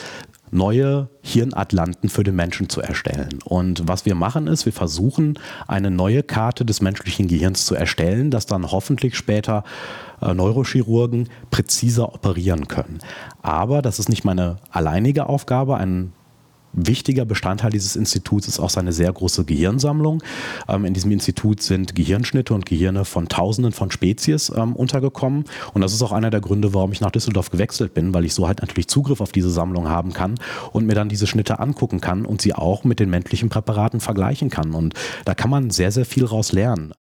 neue 0.51 1.09
Hirnatlanten 1.21 2.09
für 2.09 2.23
den 2.23 2.35
Menschen 2.35 2.69
zu 2.69 2.81
erstellen. 2.81 3.39
Und 3.43 3.87
was 3.87 4.05
wir 4.05 4.15
machen 4.15 4.47
ist, 4.47 4.65
wir 4.65 4.73
versuchen 4.73 5.39
eine 5.67 5.91
neue 5.91 6.23
Karte 6.23 6.65
des 6.65 6.81
menschlichen 6.81 7.27
Gehirns 7.27 7.65
zu 7.65 7.75
erstellen, 7.75 8.31
das 8.31 8.45
dann 8.45 8.71
hoffentlich 8.71 9.15
später 9.15 9.63
äh, 10.21 10.33
Neurochirurgen 10.33 11.29
präziser 11.51 12.13
operieren 12.13 12.67
können. 12.67 12.99
Aber 13.41 13.81
das 13.81 13.99
ist 13.99 14.09
nicht 14.09 14.23
meine 14.23 14.57
alleinige 14.71 15.27
Aufgabe. 15.27 15.77
Ein 15.77 16.13
wichtiger 16.75 17.25
Bestandteil 17.25 17.71
dieses 17.71 17.95
Instituts 17.95 18.47
ist 18.47 18.59
auch 18.59 18.69
seine 18.69 18.93
sehr 18.93 19.11
große 19.11 19.45
Gehirnsammlung. 19.45 20.21
Ähm, 20.67 20.85
in 20.85 20.93
diesem 20.93 21.11
Institut 21.11 21.61
sind 21.61 21.95
Gehirnschnitte 21.95 22.53
und 22.53 22.65
Gehirne 22.65 23.05
von 23.05 23.27
Tausenden 23.27 23.71
von 23.71 23.91
Spezies 23.91 24.51
ähm, 24.55 24.75
untergekommen. 24.75 25.45
Und 25.73 25.81
das 25.81 25.93
ist 25.93 26.01
auch 26.01 26.11
einer 26.11 26.29
der 26.29 26.41
Gründe, 26.41 26.73
warum 26.73 26.91
ich 26.91 27.01
nach 27.01 27.11
Düsseldorf 27.11 27.49
gewechselt 27.49 27.93
bin, 27.93 28.13
weil 28.13 28.25
ich 28.25 28.33
so 28.33 28.47
halt 28.47 28.61
natürlich 28.61 28.87
Zugriff 28.87 29.21
auf 29.21 29.31
diese 29.31 29.49
Sammlung 29.49 29.89
haben 29.89 30.13
kann 30.13 30.35
und 30.71 30.85
mir 30.85 30.95
dann 30.95 31.09
diese 31.09 31.27
Schnitte 31.27 31.59
angucken 31.59 32.01
kann 32.01 32.25
und 32.25 32.41
sie 32.41 32.53
auch 32.53 32.83
mit 32.83 32.99
den 32.99 33.09
menschlichen 33.09 33.49
Präparaten 33.49 33.99
vergleichen 33.99 34.49
kann. 34.49 34.73
Und 34.73 34.93
da 35.25 35.33
kann 35.33 35.49
man 35.49 35.69
sehr, 35.69 35.91
sehr 35.91 36.05
viel 36.05 36.25
raus 36.25 36.51
lernen. 36.51 36.93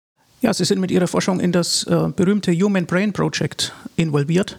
Ja, 0.45 0.53
Sie 0.53 0.67
sind 0.67 0.79
mit 0.79 0.91
Ihrer 0.91 1.07
Forschung 1.07 1.41
in 1.41 1.53
das 1.53 1.85
äh, 1.85 2.09
berühmte 2.15 2.53
Human 2.53 2.85
Brain 2.85 3.15
Project 3.15 3.73
involviert. 3.97 4.59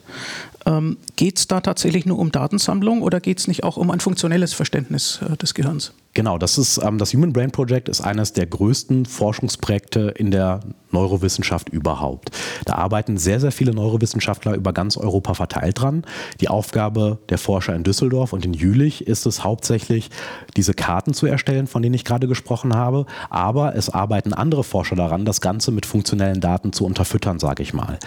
Ähm, 0.65 0.97
geht 1.15 1.37
es 1.37 1.47
da 1.47 1.61
tatsächlich 1.61 2.05
nur 2.05 2.17
um 2.17 2.31
Datensammlung 2.31 3.01
oder 3.01 3.19
geht 3.19 3.39
es 3.39 3.47
nicht 3.47 3.63
auch 3.63 3.77
um 3.77 3.91
ein 3.91 3.99
funktionelles 3.99 4.53
Verständnis 4.53 5.19
äh, 5.21 5.37
des 5.37 5.53
Gehirns? 5.53 5.93
Genau, 6.15 6.37
das 6.37 6.57
ist 6.57 6.77
ähm, 6.77 6.97
das 6.97 7.13
Human 7.13 7.33
Brain 7.33 7.51
Project 7.51 7.89
ist 7.89 7.99
eines 7.99 8.31
der 8.31 8.45
größten 8.45 9.05
Forschungsprojekte 9.05 10.13
in 10.15 10.31
der 10.31 10.61
Neurowissenschaft 10.95 11.67
überhaupt. 11.67 12.31
Da 12.63 12.75
arbeiten 12.75 13.17
sehr, 13.17 13.41
sehr 13.41 13.51
viele 13.51 13.73
Neurowissenschaftler 13.73 14.55
über 14.55 14.71
ganz 14.71 14.95
Europa 14.95 15.33
verteilt 15.33 15.81
dran. 15.81 16.05
Die 16.39 16.47
Aufgabe 16.47 17.19
der 17.27 17.37
Forscher 17.37 17.75
in 17.75 17.83
Düsseldorf 17.83 18.31
und 18.31 18.45
in 18.45 18.53
Jülich 18.53 19.05
ist 19.05 19.25
es 19.25 19.43
hauptsächlich, 19.43 20.09
diese 20.55 20.73
Karten 20.73 21.13
zu 21.13 21.25
erstellen, 21.25 21.67
von 21.67 21.81
denen 21.81 21.95
ich 21.95 22.05
gerade 22.05 22.29
gesprochen 22.29 22.75
habe. 22.75 23.05
Aber 23.29 23.75
es 23.75 23.89
arbeiten 23.89 24.31
andere 24.31 24.63
Forscher 24.63 24.95
daran, 24.95 25.25
das 25.25 25.41
Ganze 25.41 25.71
mit 25.71 25.85
funktionellen 25.85 26.39
Daten 26.39 26.71
zu 26.71 26.85
unterfüttern, 26.85 27.39
sage 27.39 27.61
ich 27.61 27.73
mal. 27.73 27.99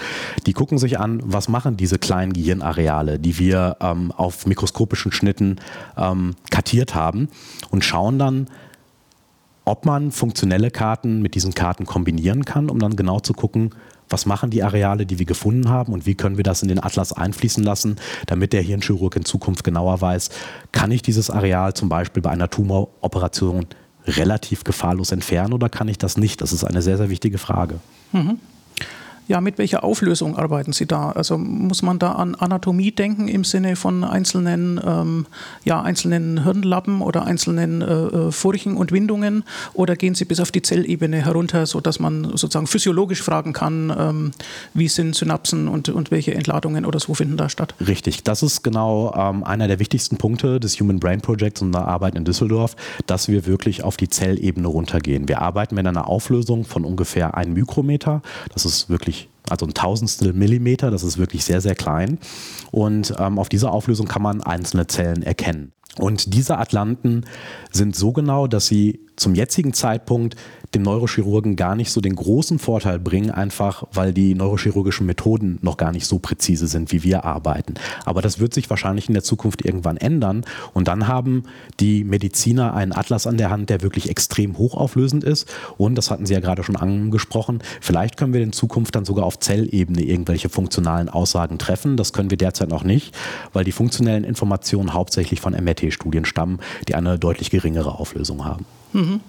Die 0.47 0.55
gucken 0.55 0.79
sich 0.79 0.99
an, 0.99 1.21
was 1.23 1.49
machen 1.49 1.77
diese 1.77 1.99
kleinen 1.99 2.33
Gehirnareale, 2.49 3.19
die 3.19 3.39
wir 3.39 3.77
ähm, 3.81 4.13
auf 4.13 4.47
mikroskopischen 4.47 5.13
Schnitten 5.13 5.57
ähm, 5.97 6.35
kartiert 6.51 6.95
haben 6.95 7.29
und 7.71 7.85
schauen, 7.85 8.09
schauen 8.09 8.19
dann, 8.19 8.47
ob 9.65 9.85
man 9.85 10.13
funktionelle 10.13 10.71
Karten 10.71 11.21
mit 11.21 11.35
diesen 11.35 11.53
Karten 11.53 11.85
kombinieren 11.85 12.45
kann, 12.45 12.71
um 12.71 12.79
dann 12.79 12.97
genau 12.97 13.21
zu 13.21 13.35
gucken, 13.35 13.75
was 14.09 14.25
machen 14.25 14.49
die 14.49 14.63
Areale, 14.63 15.05
die 15.05 15.19
wir 15.19 15.27
gefunden 15.27 15.69
haben 15.69 15.93
und 15.93 16.07
wie 16.07 16.15
können 16.15 16.39
wir 16.39 16.45
das 16.45 16.63
in 16.63 16.69
den 16.69 16.83
Atlas 16.83 17.13
einfließen 17.13 17.63
lassen, 17.63 17.97
damit 18.27 18.55
der 18.55 18.63
Hirnchirurg 18.63 19.15
in 19.17 19.27
Zukunft 19.27 19.65
genauer 19.65 20.01
weiß, 20.01 20.31
kann 20.73 20.91
ich 20.91 21.03
dieses 21.03 21.29
Areal 21.29 21.75
zum 21.75 21.91
Beispiel 21.91 22.23
bei 22.23 22.31
einer 22.31 22.49
Tumoroperation 22.49 23.67
relativ 24.07 24.65
gefahrlos 24.65 25.13
entfernen 25.13 25.53
oder 25.53 25.69
kann 25.69 25.89
ich 25.89 25.99
das 25.99 26.17
nicht? 26.17 26.41
Das 26.41 26.53
ist 26.53 26.65
eine 26.65 26.81
sehr, 26.81 26.97
sehr 26.97 27.11
wichtige 27.11 27.37
Frage. 27.37 27.81
Mhm. 28.13 28.39
Ja, 29.29 29.43
mit 29.43 29.59
welcher 29.59 29.85
Auflösung 29.85 30.37
arbeiten 30.37 30.73
Sie 30.73 30.87
da? 30.87 31.11
Also 31.11 31.37
muss 31.37 31.83
man 31.83 31.99
da 31.99 32.13
an 32.13 32.35
Anatomie 32.35 32.93
denken 32.93 33.29
im 33.29 33.45
Sinne 33.45 33.77
von 33.77 34.03
einzelnen, 34.03 34.81
ähm, 34.83 35.27
ja, 35.65 35.83
einzelnen 35.83 36.45
Hirnlappen 36.45 37.03
oder 37.03 37.27
einzelnen 37.27 37.83
äh, 37.83 37.95
äh, 37.95 38.33
Furchen 38.33 38.79
und 38.79 38.91
Windungen? 38.91 39.45
Oder 39.75 39.97
gehen 39.97 40.15
Sie 40.15 40.25
bis 40.25 40.41
auf 40.41 40.51
die 40.51 40.63
Zellebene 40.63 41.23
herunter, 41.23 41.67
sodass 41.67 42.01
man 42.01 42.25
sozusagen 42.25 42.67
physiologisch 42.67 43.23
fragen 43.23 43.53
kann, 43.53 43.95
ähm, 43.99 44.31
wie 44.73 44.89
sind 44.89 45.15
Synapsen 45.15 45.69
und, 45.69 45.91
und 45.91 46.11
welche 46.11 46.35
Entladungen 46.35 46.87
oder 46.87 46.99
so 46.99 47.13
finden 47.13 47.37
da 47.37 47.51
statt? 47.51 47.75
Richtig, 47.87 48.23
das 48.23 48.43
ist 48.43 48.63
genau 48.63 49.13
ähm, 49.15 49.45
einer 49.45 49.69
der 49.69 49.79
wichtigsten 49.79 50.17
Punkte 50.17 50.59
des 50.59 50.81
Human 50.81 51.01
Brain 51.01 51.21
Projects 51.21 51.61
und 51.61 51.73
der 51.73 51.87
Arbeit 51.87 52.15
in 52.15 52.25
Düsseldorf, 52.25 52.77
dass 53.05 53.29
wir 53.29 53.45
wirklich 53.45 53.85
auf 53.85 53.99
die 53.99 54.09
Zellebene 54.09 54.69
runtergehen. 54.69 55.29
Wir 55.29 55.43
arbeiten 55.43 55.75
mit 55.75 55.87
einer 55.87 56.09
Auflösung 56.09 56.65
von 56.65 56.87
ungefähr 56.87 57.37
einem 57.37 57.53
Mikrometer. 57.53 58.23
Das 58.55 58.65
ist 58.65 58.89
wirklich 58.89 59.18
nicht. 59.19 59.38
Also 59.51 59.67
ein 59.67 59.75
Tausendstel 59.75 60.33
Millimeter, 60.33 60.91
das 60.91 61.03
ist 61.03 61.19
wirklich 61.19 61.45
sehr, 61.45 61.61
sehr 61.61 61.75
klein. 61.75 62.19
Und 62.71 63.15
ähm, 63.19 63.39
auf 63.39 63.49
dieser 63.49 63.73
Auflösung 63.73 64.07
kann 64.07 64.23
man 64.23 64.43
einzelne 64.43 64.87
Zellen 64.87 65.23
erkennen. 65.23 65.73
Und 65.99 66.35
diese 66.35 66.59
Atlanten 66.59 67.25
sind 67.73 67.97
so 67.97 68.13
genau, 68.13 68.47
dass 68.47 68.67
sie 68.67 69.01
zum 69.17 69.35
jetzigen 69.35 69.73
Zeitpunkt 69.73 70.37
dem 70.75 70.83
Neurochirurgen 70.83 71.57
gar 71.57 71.75
nicht 71.75 71.91
so 71.91 72.01
den 72.01 72.15
großen 72.15 72.59
Vorteil 72.59 72.99
bringen, 72.99 73.31
einfach 73.31 73.85
weil 73.93 74.13
die 74.13 74.35
neurochirurgischen 74.35 75.07
Methoden 75.07 75.59
noch 75.63 75.77
gar 75.77 75.93
nicht 75.93 76.07
so 76.07 76.19
präzise 76.19 76.67
sind, 76.67 76.93
wie 76.93 77.03
wir 77.03 77.25
arbeiten. 77.25 77.75
Aber 78.05 78.23
das 78.23 78.39
wird 78.39 78.53
sich 78.55 78.69
wahrscheinlich 78.69 79.09
in 79.09 79.15
der 79.15 79.23
Zukunft 79.23 79.65
irgendwann 79.65 79.97
ändern 79.97 80.45
und 80.75 80.89
dann 80.89 81.09
haben 81.09 81.45
die 81.81 82.05
Mediziner 82.05 82.75
einen 82.75 82.93
Atlas 82.93 83.27
an 83.27 83.39
der 83.39 83.51
Hand, 83.51 83.71
der 83.71 83.83
wirklich 83.83 84.11
extrem 84.11 84.59
hochauflösend 84.59 85.25
ist 85.25 85.49
und 85.79 85.95
das 85.95 86.11
hatten 86.11 86.27
Sie 86.27 86.35
ja 86.35 86.41
gerade 86.41 86.63
schon 86.63 86.77
angesprochen, 86.77 87.61
vielleicht 87.81 88.17
können 88.17 88.35
wir 88.35 88.43
in 88.43 88.53
Zukunft 88.53 88.95
dann 88.95 89.05
sogar 89.07 89.25
auf 89.25 89.38
Zellebene 89.41 90.03
irgendwelche 90.03 90.49
funktionalen 90.49 91.09
Aussagen 91.09 91.59
treffen. 91.59 91.97
Das 91.97 92.13
können 92.13 92.31
wir 92.31 92.39
derzeit 92.39 92.69
noch 92.69 92.85
nicht, 92.85 93.17
weil 93.53 93.65
die 93.65 93.73
funktionellen 93.73 94.25
Informationen 94.25 94.95
hauptsächlich 94.95 95.41
von 95.41 95.53
MRT-Studien 95.53 96.25
stammen, 96.25 96.61
die 96.87 96.95
eine 96.95 97.19
deutlich 97.19 97.51
geringere 97.51 97.99
Auflösung 97.99 98.45
haben. 98.45 98.67
Mhm. 98.93 99.21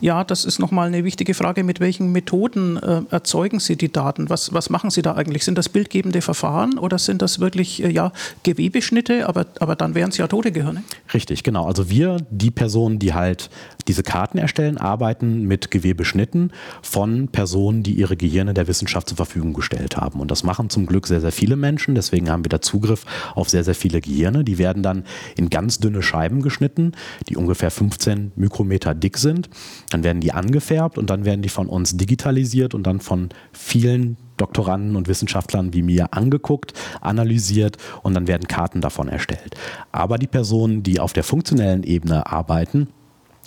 Ja, 0.00 0.24
das 0.24 0.44
ist 0.44 0.58
nochmal 0.58 0.88
eine 0.88 1.04
wichtige 1.04 1.34
Frage. 1.34 1.64
Mit 1.64 1.80
welchen 1.80 2.12
Methoden 2.12 2.76
äh, 2.76 3.02
erzeugen 3.10 3.60
Sie 3.60 3.76
die 3.76 3.90
Daten? 3.90 4.30
Was, 4.30 4.52
was 4.52 4.70
machen 4.70 4.90
Sie 4.90 5.02
da 5.02 5.14
eigentlich? 5.14 5.44
Sind 5.44 5.58
das 5.58 5.68
bildgebende 5.68 6.22
Verfahren 6.22 6.78
oder 6.78 6.98
sind 6.98 7.22
das 7.22 7.40
wirklich 7.40 7.82
äh, 7.82 7.90
ja, 7.90 8.12
Gewebeschnitte? 8.42 9.28
Aber, 9.28 9.46
aber 9.60 9.76
dann 9.76 9.94
wären 9.94 10.10
es 10.10 10.16
ja 10.16 10.26
tote 10.26 10.52
Gehirne. 10.52 10.84
Richtig, 11.12 11.42
genau. 11.42 11.66
Also 11.66 11.90
wir, 11.90 12.18
die 12.30 12.50
Personen, 12.50 12.98
die 12.98 13.14
halt 13.14 13.50
diese 13.88 14.02
Karten 14.02 14.38
erstellen, 14.38 14.78
arbeiten 14.78 15.42
mit 15.42 15.70
Gewebeschnitten 15.70 16.52
von 16.82 17.28
Personen, 17.28 17.82
die 17.82 17.92
ihre 17.92 18.16
Gehirne 18.16 18.54
der 18.54 18.68
Wissenschaft 18.68 19.08
zur 19.08 19.16
Verfügung 19.16 19.54
gestellt 19.54 19.96
haben. 19.96 20.20
Und 20.20 20.30
das 20.30 20.44
machen 20.44 20.70
zum 20.70 20.86
Glück 20.86 21.06
sehr, 21.06 21.20
sehr 21.20 21.32
viele 21.32 21.56
Menschen. 21.56 21.94
Deswegen 21.94 22.28
haben 22.30 22.44
wir 22.44 22.50
da 22.50 22.60
Zugriff 22.60 23.04
auf 23.34 23.48
sehr, 23.48 23.64
sehr 23.64 23.74
viele 23.74 24.00
Gehirne. 24.00 24.44
Die 24.44 24.58
werden 24.58 24.82
dann 24.82 25.04
in 25.36 25.50
ganz 25.50 25.78
dünne 25.78 26.02
Scheiben 26.02 26.42
geschnitten, 26.42 26.92
die 27.28 27.36
ungefähr 27.36 27.70
15 27.70 28.32
Mikrometer 28.36 28.94
dick 28.94 29.16
sind. 29.16 29.48
Dann 29.90 30.04
werden 30.04 30.20
die 30.20 30.32
angefärbt 30.32 30.98
und 30.98 31.08
dann 31.10 31.24
werden 31.24 31.42
die 31.42 31.48
von 31.48 31.68
uns 31.68 31.96
digitalisiert 31.96 32.74
und 32.74 32.86
dann 32.86 33.00
von 33.00 33.30
vielen 33.52 34.16
Doktoranden 34.36 34.96
und 34.96 35.08
Wissenschaftlern 35.08 35.72
wie 35.72 35.82
mir 35.82 36.12
angeguckt, 36.12 36.72
analysiert 37.00 37.76
und 38.02 38.14
dann 38.14 38.28
werden 38.28 38.46
Karten 38.48 38.80
davon 38.80 39.08
erstellt. 39.08 39.56
Aber 39.90 40.18
die 40.18 40.26
Personen, 40.26 40.82
die 40.82 41.00
auf 41.00 41.12
der 41.12 41.24
funktionellen 41.24 41.82
Ebene 41.82 42.30
arbeiten, 42.30 42.88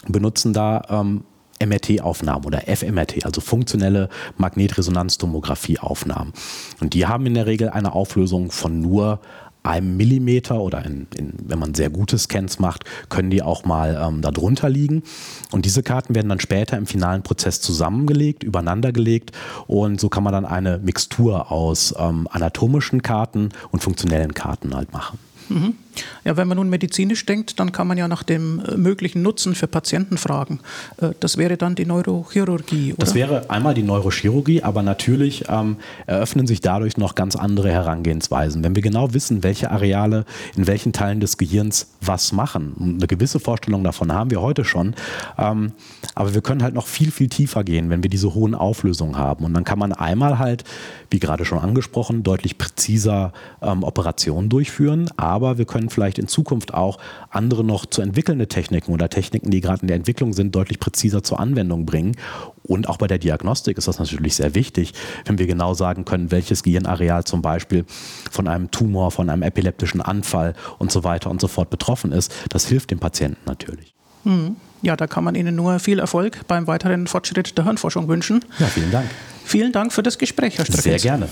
benutzen 0.08 0.54
da 0.54 0.82
ähm, 0.90 1.24
MRT-Aufnahmen 1.64 2.46
oder 2.46 2.62
fMRT, 2.68 3.26
also 3.26 3.40
funktionelle 3.40 4.10
Magnetresonanztomographie-Aufnahmen. 4.38 6.34
Und 6.82 6.94
die 6.94 7.06
haben 7.06 7.26
in 7.26 7.36
der 7.36 7.46
Regel 7.46 7.70
eine 7.70 7.94
Auflösung 7.94 8.52
von 8.52 8.82
nur 8.82 9.20
einem 9.64 9.96
Millimeter 9.98 10.60
oder 10.60 10.86
in, 10.86 11.08
in, 11.16 11.34
wenn 11.46 11.60
man 11.60 11.74
sehr 11.74 11.90
gute 11.90 12.18
Scans 12.18 12.60
macht, 12.60 12.86
können 13.10 13.30
die 13.30 13.44
auch 13.44 13.66
mal 13.66 14.00
ähm, 14.02 14.22
darunter 14.22 14.70
liegen. 14.70 15.04
Und 15.52 15.66
diese 15.66 15.84
Karten 15.84 16.16
werden 16.16 16.30
dann 16.30 16.40
später 16.40 16.78
im 16.78 16.88
finalen 16.88 17.22
Prozess 17.22 17.62
zusammengelegt, 17.62 18.44
übereinandergelegt 18.44 19.32
und 19.68 20.00
so 20.00 20.10
kann 20.10 20.24
man 20.24 20.34
dann 20.34 20.46
eine 20.46 20.80
Mixtur 20.80 21.52
aus 21.52 21.94
ähm, 21.98 22.28
anatomischen 22.32 23.02
Karten 23.02 23.50
und 23.72 23.84
funktionellen 23.84 24.34
Karten 24.34 24.76
halt 24.76 24.94
machen. 24.94 25.20
Mhm. 25.50 25.76
Ja, 26.24 26.38
wenn 26.38 26.48
man 26.48 26.58
nun 26.58 26.70
medizinisch 26.70 27.26
denkt, 27.26 27.60
dann 27.60 27.72
kann 27.72 27.88
man 27.88 27.98
ja 27.98 28.08
nach 28.08 28.24
dem 28.24 28.64
äh, 28.66 28.78
möglichen 28.78 29.22
Nutzen 29.22 29.56
für 29.56 29.68
Patienten 29.68 30.18
fragen. 30.18 30.60
Äh, 30.98 31.12
das 31.20 31.38
wäre 31.38 31.58
dann 31.58 31.76
die 31.76 31.86
Neurochirurgie, 31.86 32.94
oder? 32.94 33.00
Das 33.00 33.16
wäre 33.16 33.50
einmal 33.50 33.74
die 33.74 33.84
Neurochirurgie, 33.84 34.64
aber 34.64 34.84
natürlich 34.84 35.46
ähm, 35.50 35.78
eröffnen 36.06 36.48
sich 36.48 36.62
dadurch 36.62 36.98
noch 36.98 37.16
ganz 37.16 37.36
andere 37.36 37.72
Herangehensweisen. 37.72 38.64
Wenn 38.64 38.76
wir 38.76 38.84
genau 38.84 39.14
wissen, 39.14 39.44
welche 39.44 39.72
Areale 39.72 40.26
in 40.56 40.68
welchen 40.68 40.94
Teilen 40.94 41.20
des 41.20 41.38
Gehirns 41.38 41.88
was 42.02 42.32
machen, 42.32 42.96
eine 42.98 43.08
gewisse 43.08 43.40
Vorstellung 43.40 43.84
davon 43.84 44.12
haben 44.12 44.32
wir 44.32 44.42
heute 44.42 44.64
schon, 44.64 44.96
ähm, 45.38 45.72
aber 46.16 46.34
wir 46.34 46.42
können 46.42 46.64
halt 46.64 46.74
noch 46.74 46.88
viel, 46.88 47.12
viel 47.12 47.30
tiefer 47.30 47.64
gehen, 47.64 47.90
wenn 47.90 48.04
wir 48.04 48.10
diese 48.10 48.34
hohen 48.34 48.56
Auflösungen 48.56 49.18
haben. 49.18 49.46
Und 49.46 49.54
dann 49.54 49.64
kann 49.64 49.80
man 49.80 49.94
einmal 49.94 50.40
halt, 50.40 50.64
wie 51.10 51.20
gerade 51.20 51.46
schon 51.46 51.60
angesprochen, 51.60 52.24
deutlich 52.24 52.58
präziser 52.58 53.34
ähm, 53.62 53.84
Operationen 53.84 54.50
durchführen, 54.50 55.10
aber 55.18 55.58
wir 55.58 55.66
können 55.66 55.81
können 55.82 55.90
vielleicht 55.90 56.20
in 56.20 56.28
Zukunft 56.28 56.74
auch 56.74 57.00
andere 57.30 57.64
noch 57.64 57.86
zu 57.86 58.02
entwickelnde 58.02 58.48
Techniken 58.48 58.94
oder 58.94 59.10
Techniken, 59.10 59.50
die 59.50 59.62
gerade 59.62 59.82
in 59.82 59.88
der 59.88 59.98
Entwicklung 59.98 60.34
sind, 60.34 60.54
deutlich 60.54 60.80
präziser 60.80 61.24
zur 61.24 61.40
Anwendung 61.40 61.86
bringen. 61.86 62.16
Und 62.64 62.88
auch 62.88 62.98
bei 62.98 63.08
der 63.08 63.18
Diagnostik 63.18 63.78
ist 63.78 63.88
das 63.88 63.98
natürlich 63.98 64.36
sehr 64.36 64.54
wichtig, 64.54 64.94
wenn 65.26 65.40
wir 65.40 65.48
genau 65.48 65.74
sagen 65.74 66.06
können, 66.06 66.32
welches 66.32 66.62
Gehirnareal 66.64 67.24
zum 67.24 67.42
Beispiel 67.42 67.86
von 68.30 68.48
einem 68.48 68.70
Tumor, 68.70 69.12
von 69.12 69.30
einem 69.30 69.42
epileptischen 69.42 70.02
Anfall 70.02 70.54
und 70.78 70.92
so 70.92 71.04
weiter 71.04 71.32
und 71.32 71.42
so 71.42 71.48
fort 71.48 71.70
betroffen 71.70 72.12
ist. 72.12 72.32
Das 72.50 72.68
hilft 72.68 72.92
dem 72.92 73.00
Patienten 73.00 73.42
natürlich. 73.46 73.94
Hm. 74.24 74.56
Ja, 74.84 74.96
da 74.96 75.08
kann 75.08 75.24
man 75.24 75.36
Ihnen 75.36 75.56
nur 75.56 75.80
viel 75.80 76.00
Erfolg 76.00 76.48
beim 76.48 76.68
weiteren 76.68 77.08
Fortschritt 77.08 77.58
der 77.58 77.66
Hirnforschung 77.66 78.08
wünschen. 78.08 78.46
Ja, 78.60 78.68
vielen 78.68 78.92
Dank. 78.92 79.10
Vielen 79.44 79.72
Dank 79.72 79.94
für 79.94 80.04
das 80.04 80.18
Gespräch, 80.18 80.58
Herr 80.58 80.66
Streckens. 80.66 80.84
Sehr 80.84 80.98
gerne. 81.00 81.28